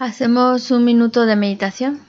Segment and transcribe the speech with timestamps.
[0.00, 2.07] Hacemos un minuto de meditación.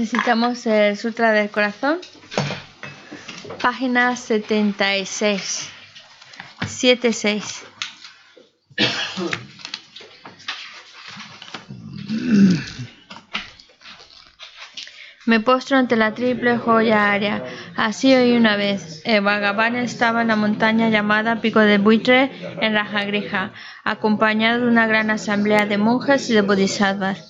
[0.00, 1.98] Necesitamos el Sutra del Corazón,
[3.60, 5.68] página 76,
[6.66, 7.64] 76.
[15.26, 17.44] Me postro ante la triple joya área.
[17.76, 19.02] Así hoy una vez.
[19.04, 22.30] El Bhagavan estaba en la montaña llamada Pico de Buitre
[22.62, 23.52] en Rajagrija,
[23.84, 27.29] acompañado de una gran asamblea de monjes y de bodhisattvas.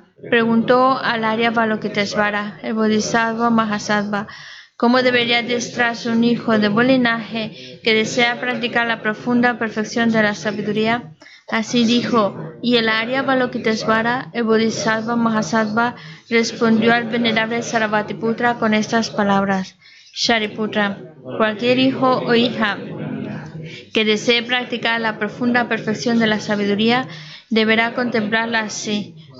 [0.29, 4.27] preguntó al Arya Balokitesvara, el Bodhisattva Mahasattva,
[4.77, 10.23] cómo debería adiestrarse un hijo de buen linaje que desea practicar la profunda perfección de
[10.23, 11.13] la sabiduría.
[11.49, 15.95] Así dijo, y el Arya Balokitesvara, el Bodhisattva Mahasattva,
[16.29, 19.77] respondió al venerable Sarabhatiputra con estas palabras.
[20.13, 20.97] Shariputra,
[21.37, 22.77] cualquier hijo o hija
[23.93, 27.07] que desee practicar la profunda perfección de la sabiduría
[27.49, 29.15] deberá contemplarla así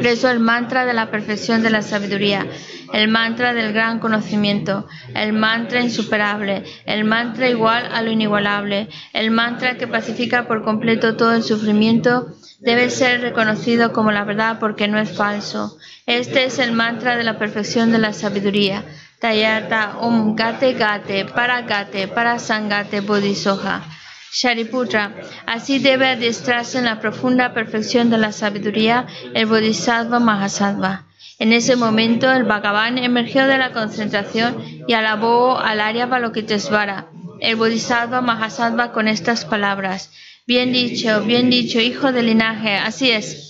[0.00, 2.46] Preso el mantra de la perfección de la sabiduría,
[2.92, 9.30] el mantra del gran conocimiento, el mantra insuperable, el mantra igual a lo inigualable, el
[9.30, 14.88] mantra que pacifica por completo todo el sufrimiento, debe ser reconocido como la verdad porque
[14.88, 15.78] no es falso.
[16.06, 18.84] Este es el mantra de la perfección de la sabiduría.
[19.20, 23.99] Tayata Om Gate Gate Para Gate Para Sangate Bodhisoha.
[24.32, 25.14] Shariputra,
[25.46, 31.06] así debe adiestrarse en la profunda perfección de la sabiduría el Bodhisattva Mahasattva.
[31.38, 37.08] En ese momento el Bhagavan emergió de la concentración y alabó al Arya Balokitesvara,
[37.40, 40.12] el Bodhisattva Mahasattva con estas palabras.
[40.46, 43.49] Bien dicho, bien dicho, hijo del linaje, así es.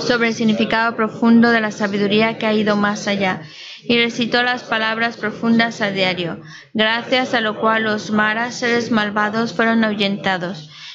[0.00, 3.42] sobre el significado profundo de la sabiduría que ha ido más allá
[3.82, 6.40] y recitó las palabras profundas a diario,
[6.72, 10.70] gracias a lo cual los maras, seres malvados, fueron ahuyentados.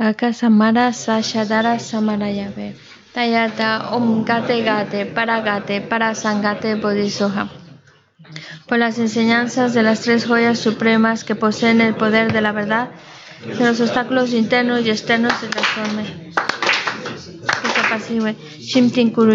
[0.00, 0.16] Samarayape.
[0.16, 2.74] Akasamara Sashadara Samarayave.
[3.12, 7.48] Tayata Om Gate Gate Paragate Parasangate Bodhisoha.
[8.66, 12.90] Por las enseñanzas de las tres joyas supremas que poseen el poder de la verdad,
[13.42, 16.32] que los obstáculos internos y externos se transformen.
[18.60, 19.34] Shimtin Kuru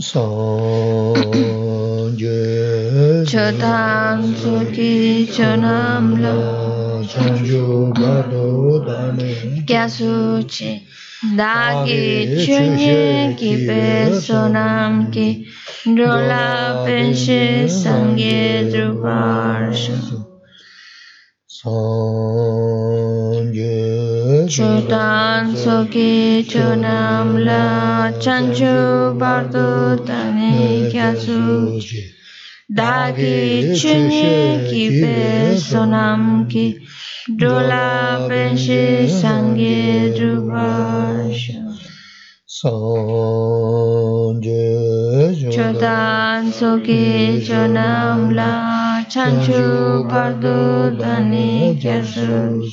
[0.00, 1.14] So
[3.26, 8.46] Chatham Suki Chanam Lo Chanjo Gado
[8.86, 9.32] Dane
[9.66, 10.86] Gyasuchi
[11.18, 15.46] Dagi chunye ki pe sonam ki
[15.84, 19.98] Drola penshi sangye druparsha
[21.48, 22.06] sanje
[24.46, 32.14] Chodan suki chonam la Chanchu bardo tani gyasuchi
[32.70, 36.77] Dagi chunye ki pe sonam ki
[37.36, 41.28] Dula Benshi Sangi Drupa
[42.48, 43.44] Sanje
[45.52, 52.64] Chodan Soki Chonam La Chanchu Pardu Dhani Kyasu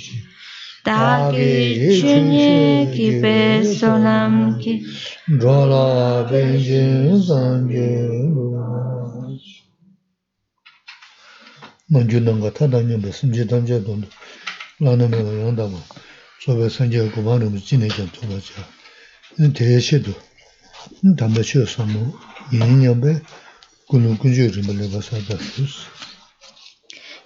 [0.85, 4.79] Dagi Chunye Kipe Sonam Ki.
[5.37, 9.35] Dula Benshi Sangi Drupa
[11.91, 14.07] Manju Nanga Tadanya Besinji Danja Dundu
[14.79, 15.79] 라나메가 용다고
[16.41, 18.53] 소베 선제 고만으로 지내게 도와줘.
[19.39, 20.11] 이 대시도
[21.17, 22.13] 담배치어 삼모
[22.53, 23.21] 예년에
[23.87, 25.63] 군군 주를 벌려 가서 다스.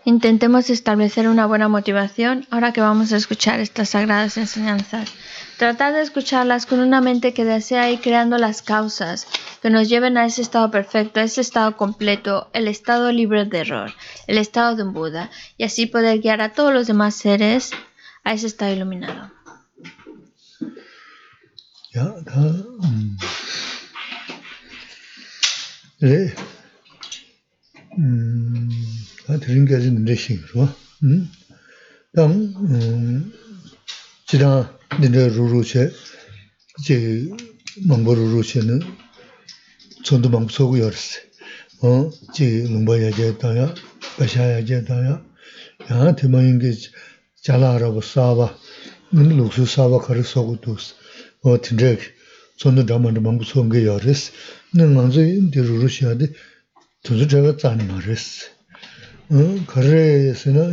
[0.06, 5.12] Intentemos establecer una buena motivación ahora que vamos a escuchar estas sagradas enseñanzas.
[5.58, 9.27] Tratar de escucharlas con una mente que desea ir creando las causas
[9.62, 13.60] que nos lleven a ese estado perfecto, a ese estado completo, el estado libre de
[13.60, 13.91] error,
[14.27, 17.72] el estado de un Buda, y así poder guiar a todos los demás seres
[18.24, 19.32] a ese estado iluminado.
[29.28, 29.38] Ya, da 음.
[29.38, 29.38] 네.
[29.38, 29.40] 음.
[29.40, 30.69] 다 들은 게 아주 늘으신 거.
[31.04, 31.31] 음.
[32.14, 33.33] 당 음.
[34.26, 35.90] 지나 니네 루루체
[36.81, 37.28] 이제
[37.87, 38.81] 망보 루루체는
[40.04, 41.21] 전도 망 소고 열었어.
[41.83, 43.75] 어, 지 농바야 제다야,
[44.19, 45.25] 바샤야 제다야.
[45.90, 46.73] 야, 대만인 게
[47.43, 48.57] 잘하라고 싸봐.
[49.12, 50.95] 는 룩수 싸봐 가르 소고 두스.
[51.45, 52.00] 어, tindak
[52.57, 54.31] sonda dhamanda mambu songa yaris,
[54.73, 56.26] na nganzo di rurushiya di
[57.02, 57.85] tunzu chaga tsani maris.
[57.85, 58.58] Kare sina, rana susu maa ga nundru shogu dina, di
[59.29, 60.63] kare sena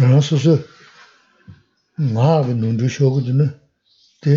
[0.00, 0.54] rāna sūsū
[2.00, 3.50] māga nundru shokudina
[4.24, 4.36] te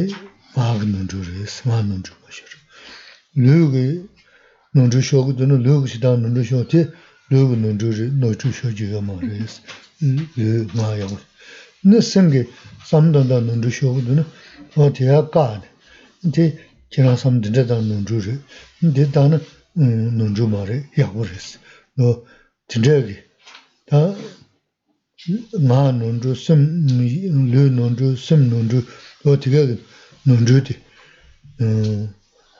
[0.57, 2.51] māga nundru re, smā nundru mashir.
[3.39, 3.85] Lūga
[4.75, 6.83] nundru shokudina lūga sidā nundru shok te
[7.31, 9.39] lūga nundru re, nundru shokiga mā re,
[10.03, 11.19] lūga mā yagu.
[11.87, 12.43] Nā sengi
[12.83, 14.27] samdanda nundru shokudina
[14.75, 15.71] o te ya kāni,
[16.35, 16.51] te
[16.91, 18.39] kira samdanda nundru re,
[18.91, 19.39] te dāna
[19.79, 21.63] nundru mā re, yagu resi.
[21.94, 21.96] ris.
[21.96, 22.24] No,
[22.68, 23.16] tindragi,
[23.86, 24.14] ta
[25.58, 26.86] maa nundru, sim,
[27.52, 28.84] lu nundru, sim nundru,
[29.24, 29.76] o tiga
[30.26, 30.76] nundru di,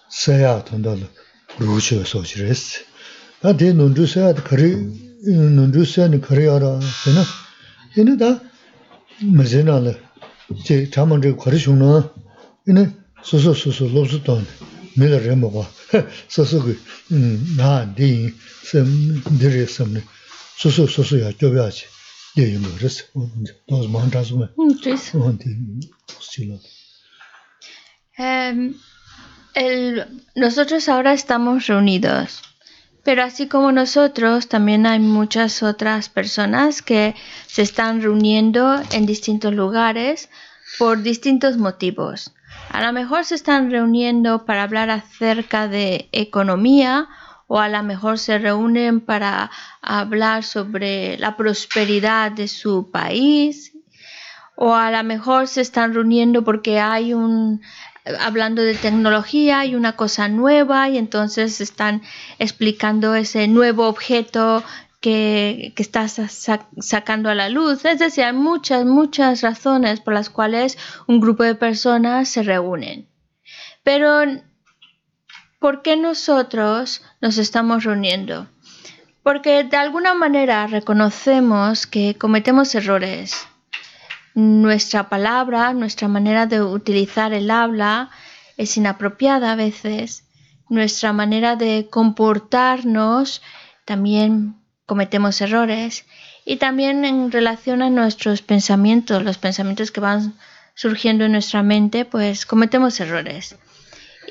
[0.08, 1.06] saya tanda la
[1.58, 2.84] ruchiga sochi ris.
[3.40, 4.74] Ta di nundru saya di kari,
[5.26, 7.24] nundru saya ni kari ara, sina,
[7.96, 8.40] ina da
[9.20, 9.94] mazina la,
[10.64, 12.12] 제 자만제 거리슈나
[12.66, 12.90] 이네
[13.22, 14.44] 소소소소 로스톤
[24.35, 24.49] mē.
[28.17, 28.73] Mm,
[29.55, 32.41] em, nosotros ahora estamos reunidos,
[33.03, 37.15] pero así como nosotros, también hay muchas otras personas que
[37.47, 40.29] se están reuniendo en distintos lugares
[40.77, 42.31] por distintos motivos.
[42.69, 47.07] A lo mejor se están reuniendo para hablar acerca de economía
[47.47, 53.73] o a lo mejor se reúnen para hablar sobre la prosperidad de su país
[54.55, 57.61] o a lo mejor se están reuniendo porque hay un
[58.19, 62.03] hablando de tecnología, hay una cosa nueva y entonces están
[62.37, 64.63] explicando ese nuevo objeto
[65.05, 67.85] que, que está sacando a la luz.
[67.85, 73.07] Es decir, hay muchas, muchas razones por las cuales un grupo de personas se reúnen.
[73.83, 74.23] Pero,
[75.59, 78.47] ¿por qué nosotros nos estamos reuniendo?
[79.21, 83.45] Porque de alguna manera reconocemos que cometemos errores
[84.33, 88.09] nuestra palabra, nuestra manera de utilizar el habla
[88.57, 90.23] es inapropiada a veces.
[90.67, 93.43] Nuestra manera de comportarnos
[93.85, 96.05] también cometemos errores.
[96.45, 100.35] Y también en relación a nuestros pensamientos, los pensamientos que van
[100.75, 103.55] surgiendo en nuestra mente, pues cometemos errores.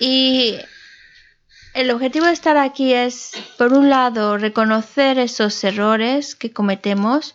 [0.00, 0.56] Y
[1.75, 7.34] el objetivo de estar aquí es, por un lado, reconocer esos errores que cometemos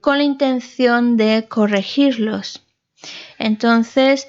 [0.00, 2.62] con la intención de corregirlos.
[3.38, 4.26] Entonces,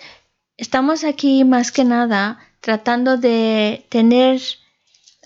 [0.57, 4.41] estamos aquí más que nada tratando de tener,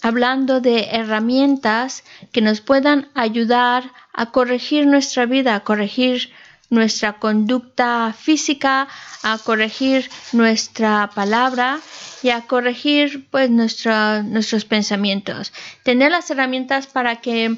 [0.03, 6.31] hablando de herramientas que nos puedan ayudar a corregir nuestra vida, a corregir
[6.69, 8.87] nuestra conducta física,
[9.23, 11.79] a corregir nuestra palabra
[12.21, 15.53] y a corregir pues nuestros pensamientos.
[15.83, 17.57] Tener las herramientas para que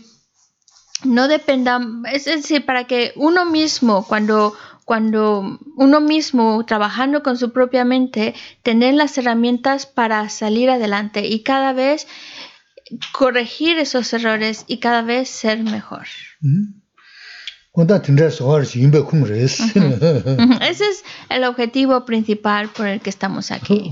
[1.04, 1.80] no dependa,
[2.12, 4.56] es decir, para que uno mismo, cuando,
[4.86, 11.42] cuando uno mismo trabajando con su propia mente, tener las herramientas para salir adelante y
[11.42, 12.08] cada vez
[13.12, 16.08] corregir esos errores y cada vez ser mejor.
[20.62, 23.92] Ese es el objetivo principal por el que estamos aquí.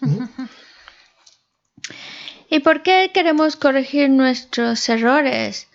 [2.50, 5.68] ¿Y por qué queremos corregir nuestros errores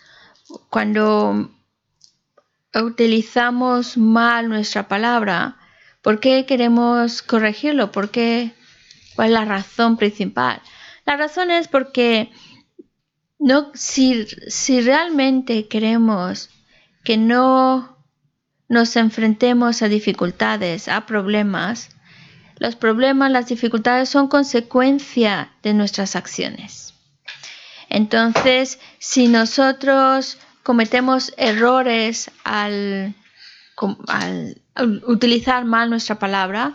[0.68, 1.50] cuando
[2.74, 5.56] utilizamos mal nuestra palabra?
[6.06, 7.90] ¿Por qué queremos corregirlo?
[7.90, 8.52] ¿Por qué?
[9.16, 10.62] ¿Cuál es la razón principal?
[11.04, 12.30] La razón es porque
[13.40, 16.50] no, si, si realmente queremos
[17.02, 17.98] que no
[18.68, 21.88] nos enfrentemos a dificultades, a problemas,
[22.60, 26.94] los problemas, las dificultades son consecuencia de nuestras acciones.
[27.88, 33.16] Entonces, si nosotros cometemos errores al,
[35.06, 36.74] utilizar mal nuestra palabra,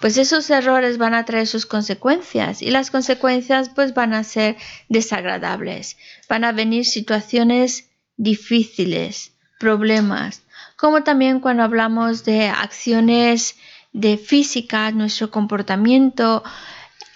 [0.00, 4.56] pues esos errores van a traer sus consecuencias y las consecuencias pues van a ser
[4.88, 5.96] desagradables.
[6.28, 10.42] Van a venir situaciones difíciles, problemas,
[10.76, 13.54] como también cuando hablamos de acciones
[13.92, 16.42] de física, nuestro comportamiento,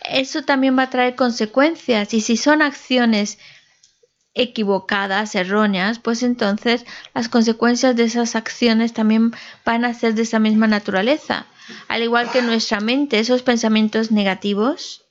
[0.09, 2.15] eso también va a traer consecuencias.
[2.15, 3.39] Y si son acciones
[4.37, 9.33] equivocadas, erróneas, pues entonces las consecuencias de esas acciones también
[9.65, 11.47] van a ser de esa misma naturaleza.
[11.89, 15.03] Al igual que nuestra mente, esos pensamientos negativos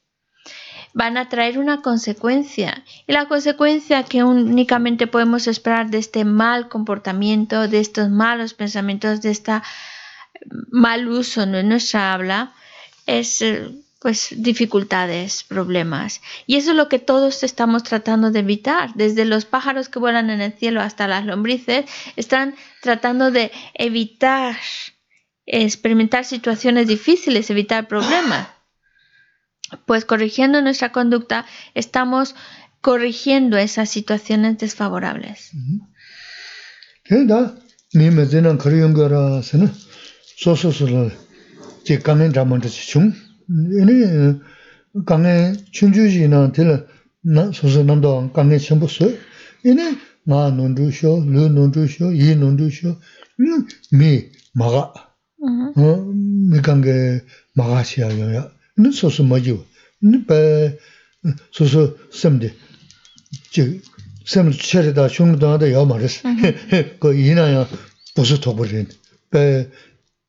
[0.94, 2.86] van a traer una consecuencia.
[3.06, 9.22] Y la consecuencia que únicamente podemos esperar de este mal comportamiento, de estos malos pensamientos,
[9.22, 9.64] de esta
[10.72, 12.54] mal uso en nuestra habla
[13.06, 13.72] es eh,
[14.06, 16.22] pues dificultades, problemas.
[16.46, 18.94] Y eso es lo que todos estamos tratando de evitar.
[18.94, 24.58] Desde los pájaros que vuelan en el cielo hasta las lombrices, están tratando de evitar
[25.48, 28.50] experimentar situaciones difíciles, evitar problemas.
[29.88, 32.36] Pues corrigiendo nuestra conducta, estamos
[32.82, 35.50] corrigiendo esas situaciones desfavorables.
[40.38, 40.70] 소소
[43.49, 46.87] 소로 제 강엔 담은데 좀 얘네 강에 춘주지나 될
[47.23, 49.07] 나, 소소 남도 강에 첨부서
[49.67, 52.97] 얘네 나 논두쇼 르 논두쇼 이 논두쇼
[53.93, 54.93] 미 마가
[55.77, 55.97] 어
[56.51, 57.23] 미강게
[57.55, 59.65] 마가시야 요야 는 소소 뭐지
[60.01, 60.79] 네
[61.53, 62.55] 소소 셈데
[63.53, 63.81] 제
[64.27, 66.29] 셈을 처리다 흉도다 야 말했어
[67.01, 67.67] 그 이나야
[68.17, 68.89] 무슨 도버린
[69.31, 69.71] 배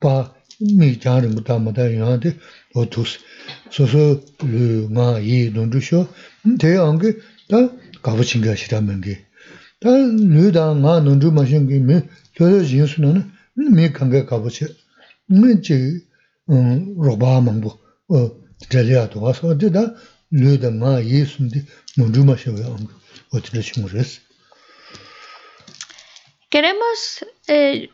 [0.02, 2.31] pā mii jang rinpo taa mataa yaa de
[2.75, 3.12] o tuks.
[3.71, 4.03] Soso
[4.95, 6.01] nga ii dondu shio,
[6.61, 7.11] te angi
[7.51, 7.69] taa
[8.05, 9.14] kabu chinga shira mingi.
[9.81, 9.99] Taa
[10.35, 12.03] nui taa nga dondu ma shingi mii
[12.38, 13.23] lolo jinsu nana
[13.57, 14.66] mii kanga kabu chi.
[15.29, 15.77] Mii chi
[17.07, 17.71] robaa mangbo
[18.71, 19.88] draliya towa so, de taa
[20.31, 21.59] nui taa nga ii sumdi
[21.97, 22.95] dondu ma shio yaa angi
[23.33, 24.11] o tila chingu res.
[26.51, 27.01] Queremos
[27.49, 27.88] eh,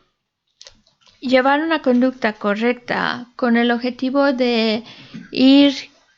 [1.23, 4.83] llevar una conducta correcta con el objetivo de
[5.31, 5.73] ir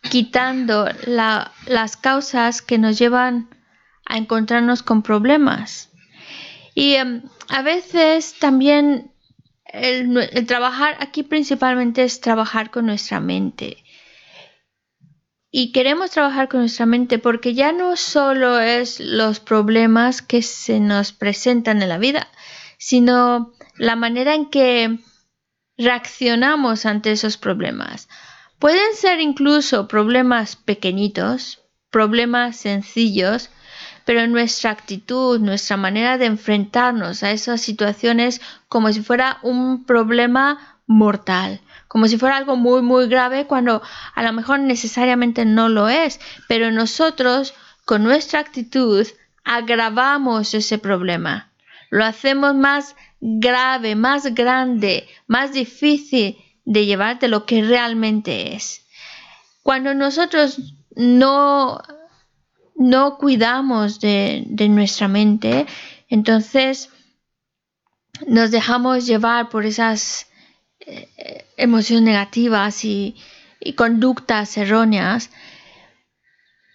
[0.09, 3.49] quitando la, las causas que nos llevan
[4.05, 5.91] a encontrarnos con problemas.
[6.73, 9.11] Y em, a veces también
[9.65, 13.77] el, trabajar aquí principalmente es trabajar con nuestra mente.
[15.51, 20.79] Y queremos trabajar con nuestra mente porque ya no solo es los problemas que se
[20.79, 22.27] nos presentan en la vida,
[22.85, 24.99] sino la manera en que
[25.75, 28.07] reaccionamos ante esos problemas.
[28.59, 33.49] Pueden ser incluso problemas pequeñitos, problemas sencillos,
[34.05, 40.79] pero nuestra actitud, nuestra manera de enfrentarnos a esas situaciones como si fuera un problema
[40.85, 43.81] mortal, como si fuera algo muy, muy grave cuando
[44.13, 49.07] a lo mejor necesariamente no lo es, pero nosotros con nuestra actitud
[49.43, 51.49] agravamos ese problema,
[51.89, 58.85] lo hacemos más grave, más grande, más difícil de llevar de lo que realmente es.
[59.63, 61.81] Cuando nosotros no
[62.75, 65.65] no cuidamos de, de nuestra mente,
[66.09, 66.89] entonces
[68.27, 70.27] nos dejamos llevar por esas
[70.79, 73.15] eh, emociones negativas y,
[73.59, 75.31] y, conductas erróneas,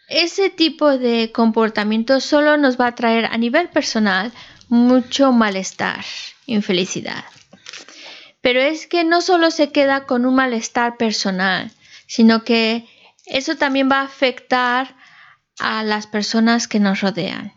[0.09, 4.33] ese tipo de comportamiento solo nos va a traer a nivel personal
[4.70, 6.04] mucho malestar,
[6.46, 7.24] infelicidad.
[8.40, 11.70] Pero es que no solo se queda con un malestar personal,
[12.06, 12.88] sino que
[13.26, 14.96] eso también va a afectar
[15.59, 17.52] a las personas que nos rodean.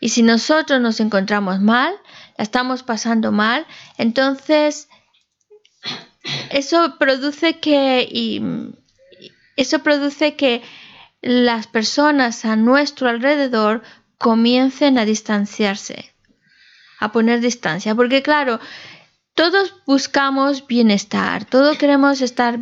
[0.00, 1.94] Y si nosotros nos encontramos mal,
[2.38, 3.66] la estamos pasando mal,
[3.98, 4.88] entonces
[6.50, 8.40] eso produce que y,
[9.56, 10.62] eso produce que
[11.20, 13.82] las personas a nuestro alrededor
[14.18, 16.13] comiencen a distanciarse,
[17.00, 18.60] a poner distancia, porque claro,
[19.34, 22.60] todos buscamos bienestar, todos queremos estar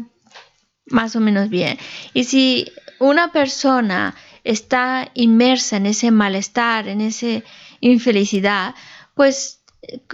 [0.87, 1.79] más o menos bien.
[2.14, 4.14] Y si una persona
[4.45, 7.42] está inmersa en ese malestar, en esa
[7.81, 8.75] infelicidad,
[9.14, 9.62] pues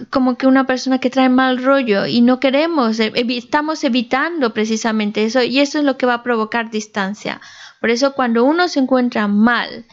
[0.09, 5.43] como que una persona que trae mal rollo y no queremos, estamos evitando precisamente eso
[5.43, 7.39] y eso es lo que va a provocar distancia.
[7.79, 9.85] Por eso cuando uno se encuentra mal,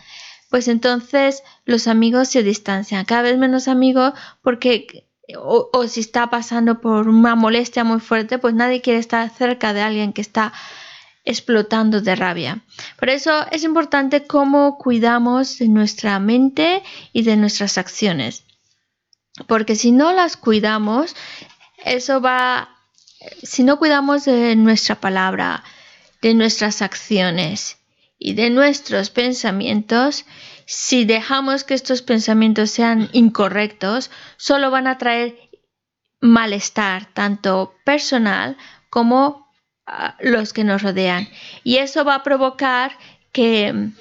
[0.56, 6.30] pues entonces los amigos se distancian, cada vez menos amigos porque o, o si está
[6.30, 10.54] pasando por una molestia muy fuerte, pues nadie quiere estar cerca de alguien que está
[11.26, 12.64] explotando de rabia.
[12.98, 18.44] Por eso es importante cómo cuidamos de nuestra mente y de nuestras acciones.
[19.46, 21.14] Porque si no las cuidamos,
[21.84, 22.70] eso va,
[23.42, 25.62] si no cuidamos de nuestra palabra,
[26.22, 27.75] de nuestras acciones
[28.18, 30.24] y de nuestros pensamientos,
[30.64, 35.36] si dejamos que estos pensamientos sean incorrectos, solo van a traer
[36.20, 38.56] malestar, tanto personal
[38.90, 39.46] como
[40.20, 41.28] los que nos rodean.
[41.62, 42.98] Y eso va a provocar
[43.32, 43.92] que mm,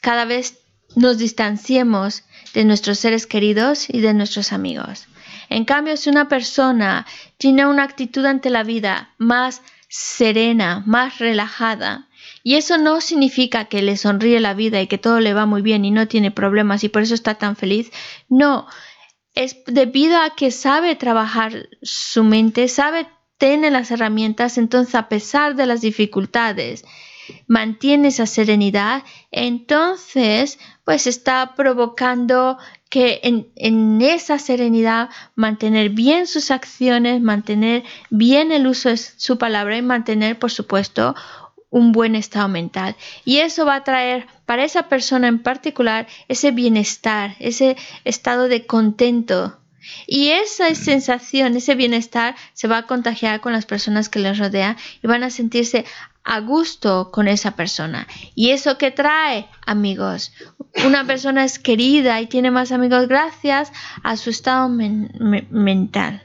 [0.00, 0.58] cada vez
[0.96, 5.06] nos distanciemos de nuestros seres queridos y de nuestros amigos.
[5.48, 12.07] En cambio, si una persona tiene una actitud ante la vida más serena, más relajada,
[12.48, 15.60] y eso no significa que le sonríe la vida y que todo le va muy
[15.60, 17.92] bien y no tiene problemas y por eso está tan feliz,
[18.30, 18.66] no,
[19.34, 23.06] es debido a que sabe trabajar su mente, sabe
[23.36, 26.86] tiene las herramientas, entonces a pesar de las dificultades,
[27.48, 32.56] mantiene esa serenidad, entonces pues está provocando
[32.88, 39.36] que en, en, esa serenidad mantener bien sus acciones, mantener bien el uso de su
[39.36, 41.14] palabra y mantener por supuesto
[41.70, 42.96] un buen estado mental.
[43.24, 48.66] Y eso va a traer para esa persona en particular ese bienestar, ese estado de
[48.66, 49.58] contento
[50.06, 54.76] y esa sensación, ese bienestar se va a contagiar con las personas que les rodean
[55.02, 55.84] y van a sentirse
[56.24, 58.06] a gusto con esa persona.
[58.34, 60.32] ¿Y eso que trae, amigos?
[60.84, 66.22] Una persona es querida y tiene más amigos gracias a su estado men me mental.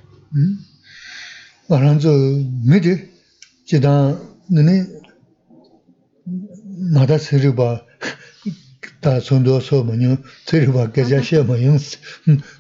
[9.03, 11.79] tā tsundō sō ma nyō, tsiri bā gacā xie ma yōng,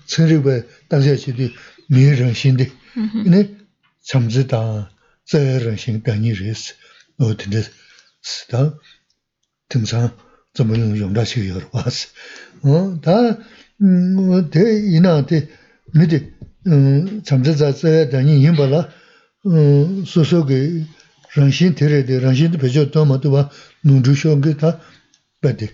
[0.06, 0.60] tsiri bā
[0.90, 1.48] dāngxia chi dī
[1.90, 2.68] mī rāng xīn dī,
[3.24, 3.42] inī
[4.06, 4.62] chamzi tā
[5.26, 6.74] tsā rāng xīn dāngi rī sī,
[7.18, 7.62] nō tī nī
[8.22, 8.64] sī tā,
[9.70, 10.10] tīng sāng
[10.54, 12.06] tsā ma yōng yōng dā xī yor bā sī.
[13.02, 13.38] Tā
[13.80, 15.48] 음, 대 이나한테
[15.94, 16.32] 미디
[16.66, 18.88] 음, 잠자자자 다니 임발라
[19.46, 20.84] 음, 소소게
[21.37, 23.47] rāngshīn tērē tē, rāngshīn tē pēchō tō mā tō bā
[23.89, 24.73] nūndrū shō ngē tā
[25.43, 25.69] bā tē,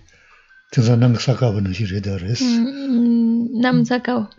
[0.74, 2.43] tēnsā nāng sākāwa nā shī rē tā rēs.
[3.63, 4.30] Nām sākāwa?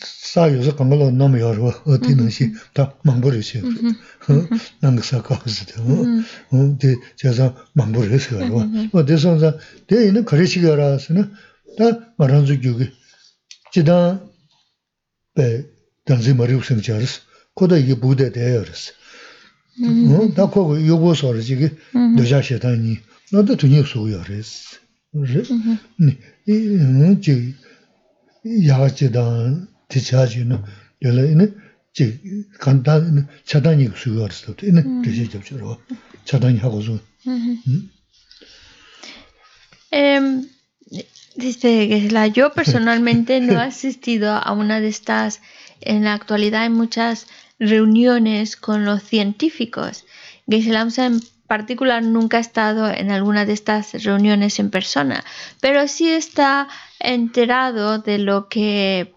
[0.00, 3.42] Sā yō sā kāngā lō nām yā rwa, o tē nā shī tā māngbō rē
[3.44, 3.62] shī
[4.84, 5.80] nāng sākāwa sī tē,
[6.84, 8.64] tē chā sā māngbō rē sī rwa.
[8.92, 9.54] Tē sā sā,
[9.88, 11.26] tē yī nā kārē shī kā rā sī nā,
[11.80, 12.92] tā mā rāngzū gyū kī,
[13.72, 13.98] chī tā
[15.36, 15.50] bē
[16.08, 17.20] dāngzī mā rī wū sī ngā chā rēs,
[17.56, 18.90] kō tā yī bū tē tē yā rēs.
[19.79, 21.71] 다 배 단지 머리 없으면 잘했어 코다 이게 부대 대열었어 어 다코 요거서를 지게
[22.17, 22.97] 여자 시다니
[23.31, 24.77] 나도 돈이 소요 그랬어
[25.97, 26.17] 네
[27.17, 27.53] 이제
[28.67, 30.61] 야지다 디차지는
[31.01, 31.55] 열에는
[31.93, 32.19] 지
[32.59, 35.77] 간단 차단이 수요 그랬어 이는 되게 접처럼
[36.25, 36.99] 차단이 하고서
[39.93, 40.49] 음
[41.37, 45.41] Dice Gesla, yo personalmente no he asistido a una de estas,
[45.81, 47.27] en la actualidad hay muchas
[47.60, 50.04] reuniones con los científicos.
[50.48, 55.24] Geshe en particular nunca ha estado en alguna de estas reuniones en persona,
[55.60, 56.68] pero sí está
[56.98, 59.14] enterado de lo que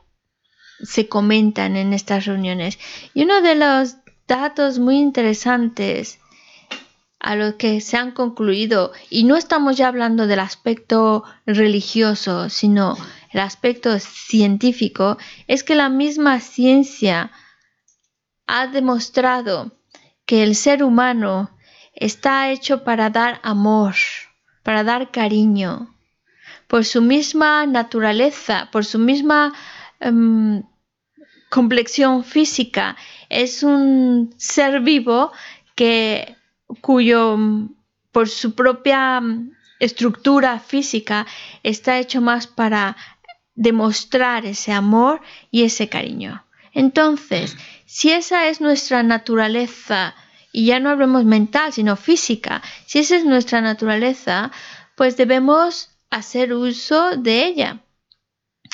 [0.83, 2.77] se comentan en estas reuniones.
[3.13, 3.95] Y uno de los
[4.27, 6.19] datos muy interesantes
[7.19, 12.97] a lo que se han concluido, y no estamos ya hablando del aspecto religioso, sino
[13.31, 17.31] el aspecto científico, es que la misma ciencia
[18.47, 19.71] ha demostrado
[20.25, 21.49] que el ser humano
[21.93, 23.95] está hecho para dar amor,
[24.63, 25.93] para dar cariño,
[26.67, 29.53] por su misma naturaleza, por su misma
[29.99, 30.63] em,
[31.49, 32.95] complexión física.
[33.29, 35.31] Es un ser vivo
[35.75, 36.35] que
[36.81, 37.37] cuyo
[38.11, 39.21] por su propia
[39.79, 41.25] estructura física
[41.61, 42.95] está hecho más para
[43.55, 46.43] demostrar ese amor y ese cariño.
[46.73, 47.55] Entonces,
[47.93, 50.15] si esa es nuestra naturaleza,
[50.51, 54.51] y ya no hablemos mental, sino física, si esa es nuestra naturaleza,
[54.95, 57.83] pues debemos hacer uso de ella.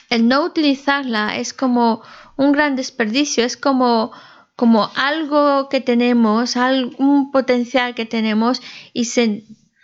[0.09, 2.01] El no utilizarla es como
[2.37, 4.13] un gran desperdicio, es como
[4.55, 6.55] como algo que tenemos,
[6.97, 8.61] un potencial que tenemos
[8.93, 9.05] y,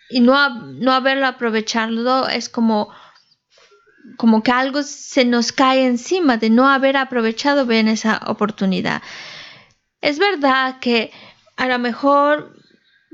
[0.10, 2.90] y no, no haberlo aprovechado es como,
[4.18, 9.02] como que algo se nos cae encima de no haber aprovechado bien esa oportunidad.
[10.02, 11.12] Es verdad que
[11.58, 12.56] a lo mejor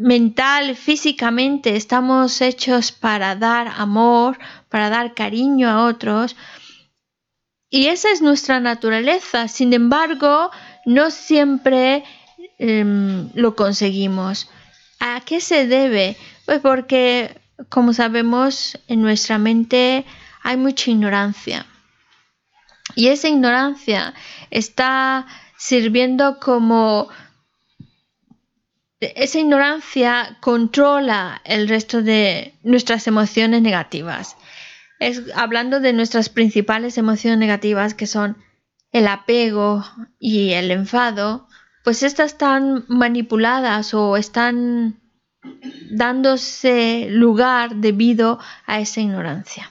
[0.01, 6.35] mental, físicamente estamos hechos para dar amor, para dar cariño a otros.
[7.69, 9.47] Y esa es nuestra naturaleza.
[9.47, 10.51] Sin embargo,
[10.85, 12.03] no siempre
[12.57, 14.49] em, lo conseguimos.
[14.99, 16.17] ¿A qué se debe?
[16.45, 20.05] Pues porque, como sabemos, en nuestra mente
[20.43, 21.65] hay mucha ignorancia.
[22.95, 24.13] Y esa ignorancia
[24.49, 25.27] está
[25.57, 27.09] sirviendo como...
[28.99, 34.37] Esa ignorancia controla el resto de nuestras emociones negativas.
[34.99, 38.37] Es hablando de nuestras principales emociones negativas que son
[38.91, 39.83] el apego
[40.19, 41.47] y el enfado,
[41.83, 44.99] pues estas están manipuladas o están
[45.89, 49.70] dándose lugar debido a esa ignorancia.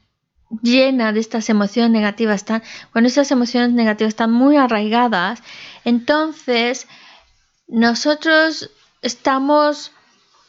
[0.61, 5.41] llena de estas emociones negativas, tan, cuando estas emociones negativas están muy arraigadas,
[5.85, 6.87] entonces
[7.67, 8.69] nosotros
[9.01, 9.91] estamos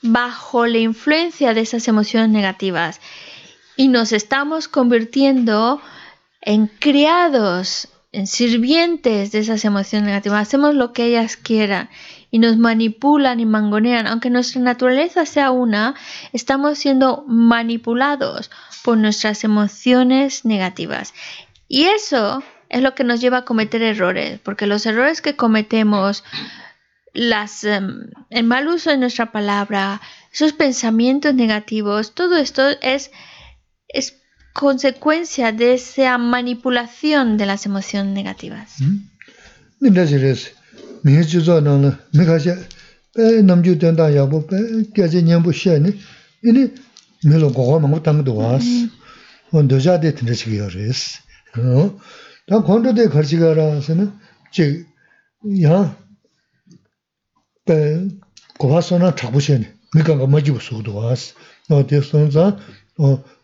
[0.03, 3.01] bajo la influencia de esas emociones negativas
[3.77, 5.81] y nos estamos convirtiendo
[6.41, 10.43] en criados, en sirvientes de esas emociones negativas.
[10.43, 11.88] Hacemos lo que ellas quieran
[12.33, 15.95] y nos manipulan y mangonean, aunque nuestra naturaleza sea una,
[16.33, 18.51] estamos siendo manipulados
[18.83, 21.12] por nuestras emociones negativas.
[21.68, 26.25] Y eso es lo que nos lleva a cometer errores, porque los errores que cometemos,
[27.12, 30.01] las, em, el mal uso de nuestra palabra,
[30.33, 33.11] esos pensamientos negativos, todo esto es,
[33.88, 34.16] es
[34.55, 38.81] consecuencia de esa manipulación de las emociones negativas.
[38.81, 39.01] ¿Mm?
[41.05, 42.57] mii jizo nana, mii kaxia,
[43.15, 44.57] pe namju tenda yabu, pe
[44.95, 45.91] kiaji nyambu xeni,
[46.49, 46.62] ini
[47.25, 48.67] mii lo gogo mangu tangdo waas,
[49.53, 51.01] on doja de tanda chigiyo res.
[52.49, 54.05] Ta kondo de karchiga raasa na,
[54.55, 54.87] chi,
[55.45, 55.95] yaa,
[57.67, 57.77] pe
[58.59, 61.35] goba sona chakbu xeni, mii kanga majibu sugdo waas.
[61.69, 62.45] No, de sona za,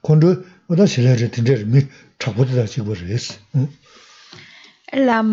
[0.03, 0.29] kondo,
[0.69, 1.87] oda shilaya re tanda re, mii
[2.19, 3.25] chakbu tanda chigiyo res.
[4.93, 5.29] Lam,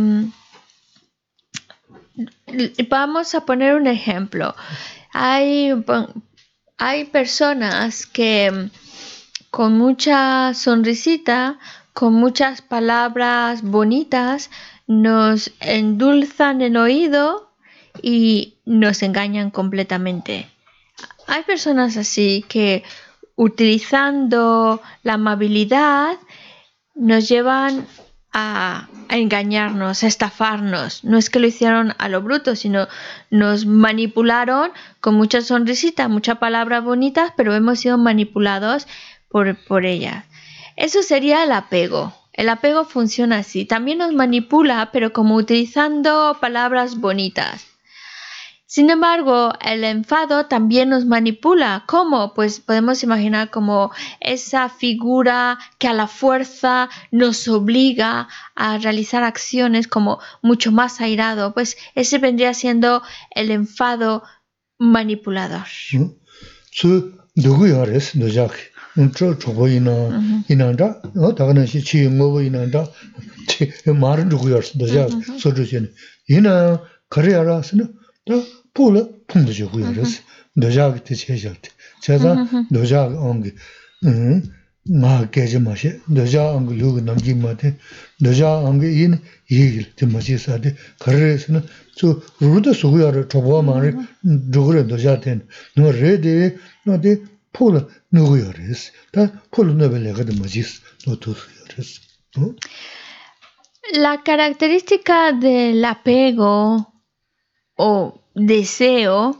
[2.90, 4.56] vamos a poner un ejemplo.
[5.14, 5.72] Hay,
[6.78, 8.70] hay personas que
[9.50, 11.60] con mucha sonrisita,
[11.94, 14.50] con muchas palabras bonitas,
[14.88, 17.52] nos endulzan el oído
[18.02, 20.50] y nos engañan completamente.
[21.28, 22.84] Hay personas así que
[23.36, 26.18] utilizando la amabilidad
[26.94, 27.86] nos llevan
[28.38, 31.06] a, engañarnos, a estafarnos.
[31.06, 32.88] No es que lo hicieron a lo bruto, sino
[33.30, 38.88] nos manipularon con mucha sonrisita, muchas palabras bonitas, pero hemos sido manipulados
[39.30, 40.26] por, por ellas.
[40.76, 42.14] Eso sería el apego.
[42.34, 43.64] El apego funciona así.
[43.64, 47.75] También nos manipula, pero como utilizando palabras bonitas.
[48.68, 51.84] Sin embargo, el enfado también nos manipula.
[51.88, 52.34] ¿Cómo?
[52.34, 59.88] Pues podemos imaginar como esa figura que a la fuerza nos obliga a realizar acciones
[59.88, 61.54] como mucho más airado.
[61.54, 64.24] Pues ese vendría siendo el enfado
[64.80, 65.68] manipulador.
[78.29, 79.51] 수 누구야 그랬어 너자키 저 저거이나 이난다 어 다가나시 치 뭐이난다 치 말은 누구야 너자
[79.51, 80.21] 소주신 이나 그래 알았으나 또 pula pungda jo hu yaras,
[80.57, 81.71] doja ki te che shakti.
[82.01, 83.53] Cheza doja ongi
[84.89, 87.75] nga geja ma she, doja ongi luga namji ma te,
[88.19, 91.63] doja ongi in yigil te ma chi sa te, karare sina,
[91.95, 95.43] su ruda sugu yara chobuwa ma re, dhugure doja ten,
[95.75, 97.21] nga re de, nga de
[97.53, 102.01] pula nugu yaras, ta pula nabe lega de ma chi sa, no tu su yaras.
[103.99, 106.91] La característica del apego
[107.76, 109.38] o deseo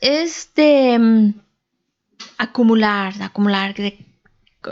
[0.00, 1.34] es de mm,
[2.38, 3.74] acumular, acumular.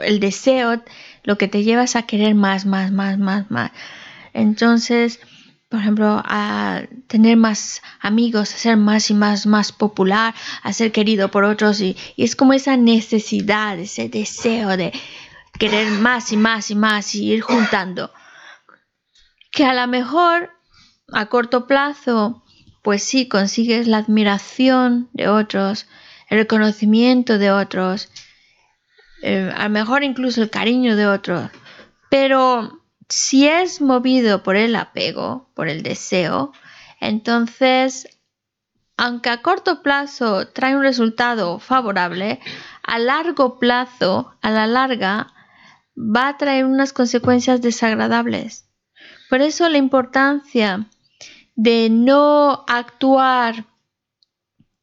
[0.02, 0.82] el deseo
[1.24, 3.72] lo que te lleva es a querer más, más, más, más, más.
[4.32, 5.20] Entonces,
[5.68, 10.92] por ejemplo, a tener más amigos, a ser más y más, más popular, a ser
[10.92, 11.80] querido por otros.
[11.80, 14.92] Y es como esa necesidad, ese deseo de
[15.58, 18.10] querer más y más y más y ir juntando.
[19.50, 20.50] Que a lo mejor
[21.12, 22.42] a corto plazo,
[22.88, 25.86] pues sí, consigues la admiración de otros,
[26.30, 28.08] el reconocimiento de otros,
[29.22, 31.50] eh, a lo mejor incluso el cariño de otros.
[32.08, 36.54] Pero si es movido por el apego, por el deseo,
[36.98, 38.08] entonces,
[38.96, 42.40] aunque a corto plazo trae un resultado favorable,
[42.82, 45.34] a largo plazo, a la larga,
[45.94, 48.64] va a traer unas consecuencias desagradables.
[49.28, 50.88] Por eso la importancia
[51.58, 53.64] de no actuar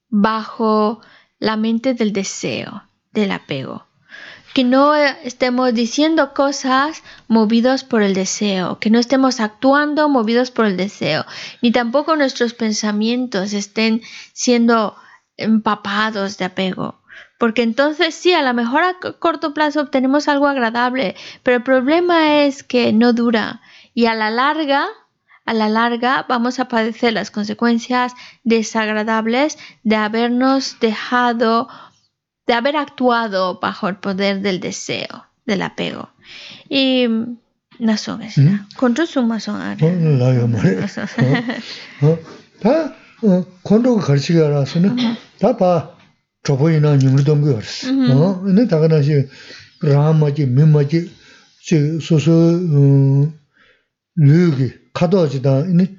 [0.10, 1.00] bajo
[1.40, 2.84] la mente del deseo,
[3.14, 3.88] del apego.
[4.54, 10.66] Que no estemos diciendo cosas movidos por el deseo, que no estemos actuando movidos por
[10.66, 11.26] el deseo,
[11.62, 14.02] ni tampoco nuestros pensamientos estén
[14.34, 14.98] siendo
[15.38, 17.00] empapados de apego.
[17.40, 22.44] Porque entonces sí, a lo mejor a corto plazo obtenemos algo agradable, pero el problema
[22.44, 23.62] es que no dura
[23.94, 24.88] y a la larga,
[25.47, 28.13] a la larga vamos a padecer las consecuencias
[28.45, 31.69] desagradables de habernos dejado,
[32.47, 36.11] de haber actuado bajo el poder del deseo, del apego.
[36.69, 37.09] Y
[37.79, 38.69] nason es Mm.
[38.77, 40.85] contra su mason 어, 라요 말이야.
[42.03, 42.19] 어, 어,
[42.61, 44.97] 다 어, 콘도가 가르치게 알았으는
[45.41, 45.97] 다봐
[46.45, 47.89] 저보이나 님르던 거 알았어.
[47.91, 49.27] 어, 근데 다가나시
[49.83, 51.11] 라마지 미마지
[51.63, 53.33] 지 소소 어
[54.17, 55.97] 르기 카도지다 이니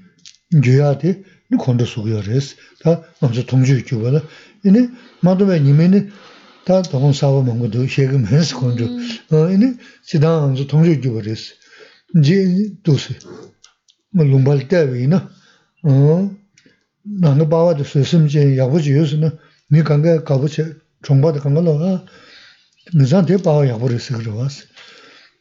[0.63, 1.23] 줘야돼.
[1.51, 2.55] 니 콘도 수고 알았어.
[2.83, 4.21] 다 먼저 동주 주고라.
[4.65, 4.89] 이니
[5.21, 6.09] 마도메 님에니
[6.65, 8.85] 다 동원 사고 먹고도 세금해서 콘도.
[9.31, 11.53] 어, 이니 지당 먼저 동주 주고 그랬어.
[12.19, 13.13] 이제 도스
[14.11, 15.15] 뭐 lumbar 때문에
[15.83, 16.31] 어
[17.03, 19.37] 나는 바와도 스심제 야부지 요스는
[19.69, 22.05] 미 간게 가부체 종바도 간거로
[22.95, 24.65] 미산데 바와 야부르스 그러왔어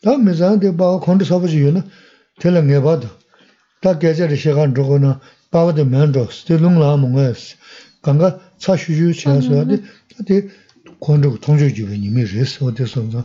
[0.03, 1.83] 다 미산데 바와 콘도 사부지 요는
[2.41, 3.09] 텔랑게 바도
[3.85, 5.15] 다 계절의 시간 저거는
[5.51, 7.57] 바와도 면도 스틸롱라 몽에스
[8.03, 9.83] 간가 차슈주 지나서야데
[10.27, 10.49] 데
[11.01, 13.25] 콘도 통주주에 님이 레스 어디서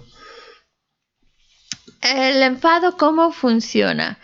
[2.01, 4.19] El enfado, ¿cómo funciona?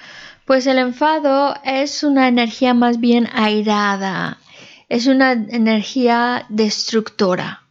[0.45, 4.37] Pues el enfado es una energía más bien airada,
[4.87, 7.63] es una energía destructora.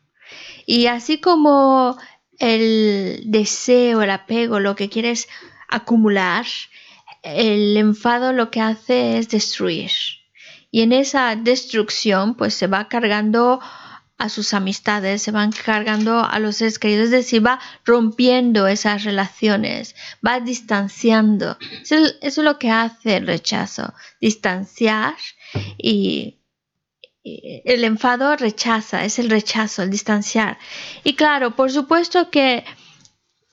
[0.66, 1.96] Y así como
[2.40, 5.28] el deseo, el apego, lo que quieres
[5.68, 6.46] acumular,
[7.25, 9.91] el enfado lo que hace es destruir.
[10.69, 13.59] Y en esa destrucción, pues se va cargando
[14.17, 19.95] a sus amistades, se van cargando a los seres es decir, va rompiendo esas relaciones,
[20.25, 21.57] va distanciando.
[21.81, 25.15] Eso, es lo que hace el rechazo, distanciar
[25.77, 26.39] y,
[27.23, 30.59] el enfado rechaza, es el rechazo, el distanciar.
[31.03, 32.63] Y claro, por supuesto que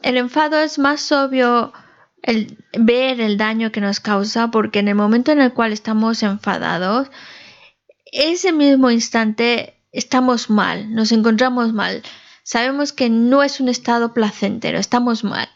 [0.03, 1.73] el enfado es más obvio
[2.23, 6.23] el ver el daño que nos causa porque en el momento en el cual estamos
[6.23, 7.09] enfadados,
[8.12, 12.03] ese mismo instante estamos mal, nos encontramos mal.
[12.45, 15.49] Sabemos que no es un estado placentero, estamos mal.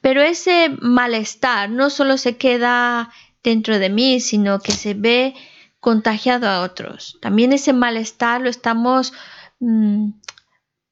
[0.00, 3.10] Pero ese malestar no solo se queda
[3.42, 5.34] dentro de mí, sino que se ve
[5.80, 7.18] contagiado a otros.
[7.20, 9.12] También ese malestar lo estamos
[9.58, 10.10] mm,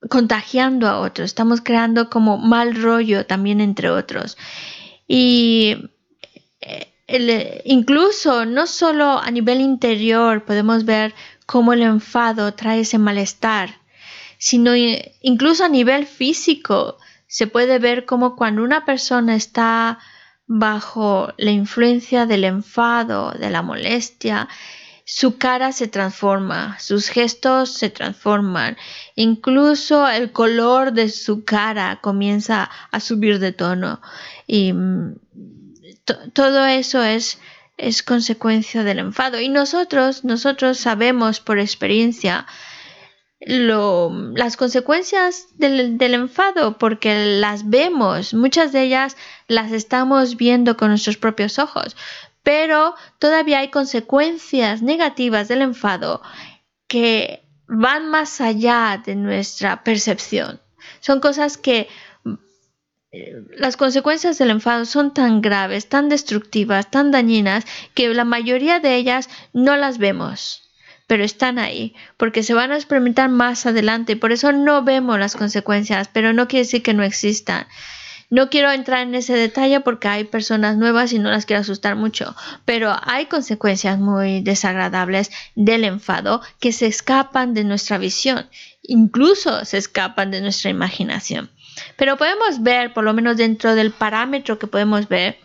[0.08, 4.36] contagiando a otros, estamos creando como mal rollo también entre otros.
[5.06, 5.90] Y
[6.60, 11.14] eh, incluso no solo a nivel interior podemos ver
[11.46, 13.80] cómo el enfado trae ese malestar,
[14.38, 14.72] sino
[15.22, 16.98] incluso a nivel físico
[17.28, 19.98] se puede ver como cuando una persona está
[20.46, 24.48] bajo la influencia del enfado, de la molestia,
[25.04, 28.76] su cara se transforma, sus gestos se transforman,
[29.14, 34.00] incluso el color de su cara comienza a subir de tono
[34.46, 35.16] y mm,
[36.32, 37.38] todo eso es
[37.76, 39.40] es consecuencia del enfado.
[39.40, 42.46] Y nosotros, nosotros sabemos por experiencia
[43.40, 49.16] lo, las consecuencias del, del, enfado porque las vemos, muchas de ellas
[49.46, 51.96] las estamos viendo con nuestros propios ojos,
[52.42, 56.22] pero todavía hay consecuencias negativas del enfado
[56.88, 60.60] que van más allá de nuestra percepción.
[61.00, 61.88] Son cosas que
[63.56, 67.64] las consecuencias del enfado son tan graves, tan destructivas, tan dañinas,
[67.94, 70.62] que la mayoría de ellas no las vemos,
[71.06, 75.36] pero están ahí, porque se van a experimentar más adelante, por eso no vemos las
[75.36, 77.66] consecuencias, pero no quiere decir que no existan.
[78.28, 81.94] No quiero entrar en ese detalle porque hay personas nuevas y no las quiero asustar
[81.94, 88.48] mucho, pero hay consecuencias muy desagradables del enfado que se escapan de nuestra visión,
[88.82, 91.50] incluso se escapan de nuestra imaginación.
[91.96, 95.38] Pero podemos ver, por lo menos dentro del parámetro que podemos ver,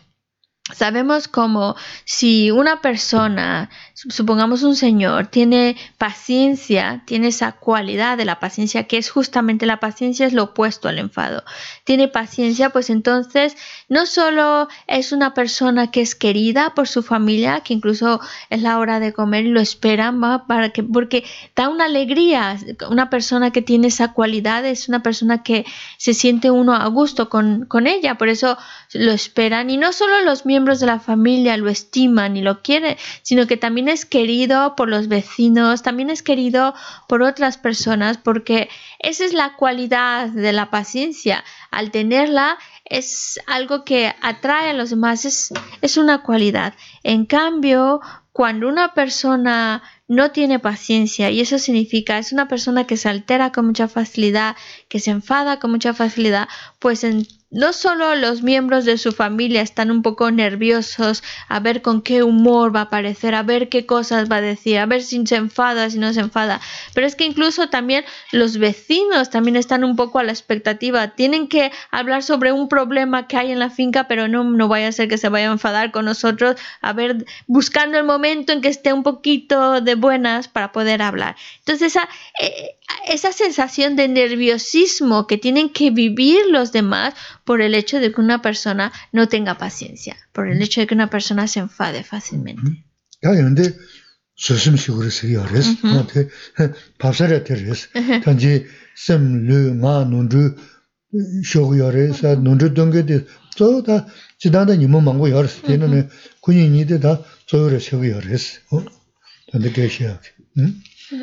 [0.73, 1.75] Sabemos como
[2.05, 8.97] si una persona, supongamos un señor, tiene paciencia, tiene esa cualidad de la paciencia, que
[8.97, 11.43] es justamente la paciencia es lo opuesto al enfado.
[11.83, 13.55] Tiene paciencia, pues entonces
[13.89, 18.79] no solo es una persona que es querida por su familia, que incluso es la
[18.79, 21.23] hora de comer y lo esperan, para que, porque
[21.55, 22.57] da una alegría.
[22.89, 25.65] Una persona que tiene esa cualidad es una persona que
[25.97, 28.57] se siente uno a gusto con, con ella, por eso
[28.93, 29.69] lo esperan.
[29.69, 33.57] Y no solo los miembros de la familia lo estiman y lo quieren, sino que
[33.57, 36.73] también es querido por los vecinos, también es querido
[37.07, 38.69] por otras personas, porque
[38.99, 41.43] esa es la cualidad de la paciencia.
[41.71, 46.73] Al tenerla es algo que atrae a los demás, es, es una cualidad.
[47.03, 48.01] En cambio,
[48.31, 53.53] cuando una persona no tiene paciencia y eso significa es una persona que se altera
[53.53, 54.57] con mucha facilidad,
[54.89, 56.49] que se enfada con mucha facilidad,
[56.79, 57.05] pues
[57.51, 62.23] no solo los miembros de su familia están un poco nerviosos a ver con qué
[62.23, 65.35] humor va a aparecer, a ver qué cosas va a decir, a ver si se
[65.35, 66.61] enfada, si no se enfada,
[66.93, 71.49] pero es que incluso también los vecinos también están un poco a la expectativa, tienen
[71.49, 74.93] que hablar sobre un problema que hay en la finca, pero no, no vaya a
[74.93, 78.69] ser que se vaya a enfadar con nosotros, a ver, buscando el momento en que
[78.69, 81.35] esté un poquito de buenas para poder hablar.
[81.59, 82.09] Entonces esa,
[82.41, 82.77] eh,
[83.07, 87.13] esa sensación de nerviosismo que tienen que vivir los demás,
[87.45, 90.95] por el hecho de que una persona no tenga paciencia, por el hecho de que
[90.95, 92.85] una persona se enfade fácilmente.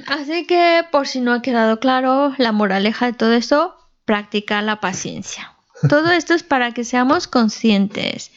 [0.06, 3.74] Así que, por si no ha quedado claro, la moraleja de todo eso,
[4.04, 5.54] practica la paciencia.
[5.88, 8.30] Todo esto es para que seamos conscientes.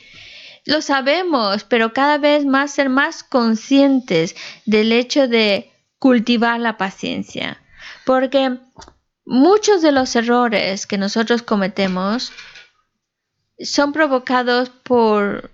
[0.66, 4.36] Lo sabemos, pero cada vez más ser más conscientes
[4.66, 7.58] del hecho de cultivar la paciencia.
[8.06, 8.58] Porque
[9.26, 12.32] muchos de los errores que nosotros cometemos
[13.60, 15.52] son provocados por...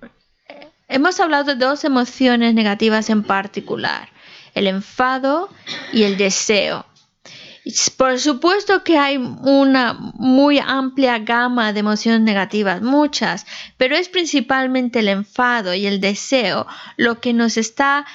[0.90, 4.10] Hemos hablado de dos emociones negativas en particular,
[4.58, 5.50] el enfado
[5.94, 6.86] y el deseo.
[7.98, 13.46] Por supuesto que hay una muy amplia gama de emociones negativas, muchas,
[13.78, 18.06] pero es principalmente el enfado y el deseo lo que nos está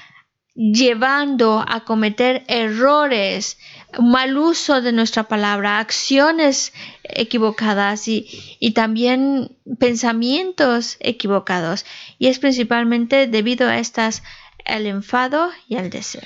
[0.54, 3.58] llevando a cometer errores,
[3.98, 6.72] mal uso de nuestra palabra, acciones
[7.04, 8.26] equivocadas y,
[8.58, 11.84] y también pensamientos equivocados.
[12.18, 14.22] Y es principalmente debido a estas
[14.64, 16.22] el enfado y el deseo.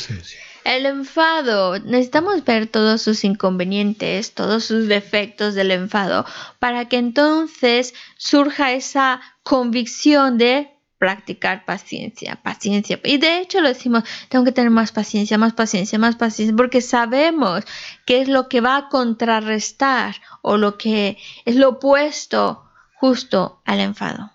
[0.00, 0.36] sikirī sī.
[0.64, 6.26] El enfado, necesitamos ver todos sus inconvenientes, todos sus defectos del enfado,
[6.58, 10.69] para que entonces surja esa convicción de
[11.00, 13.00] practicar paciencia, paciencia.
[13.04, 16.82] Y de hecho lo decimos, tengo que tener más paciencia, más paciencia, más paciencia, porque
[16.82, 17.64] sabemos
[18.04, 22.64] que es lo que va a contrarrestar o lo que es lo opuesto
[22.96, 24.30] justo al enfado.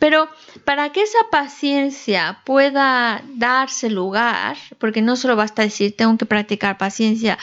[0.00, 0.28] Pero
[0.64, 6.76] para que esa paciencia pueda darse lugar, porque no solo basta decir tengo que practicar
[6.76, 7.38] paciencia,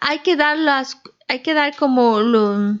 [0.00, 2.78] hay que dar las, hay que dar como lo,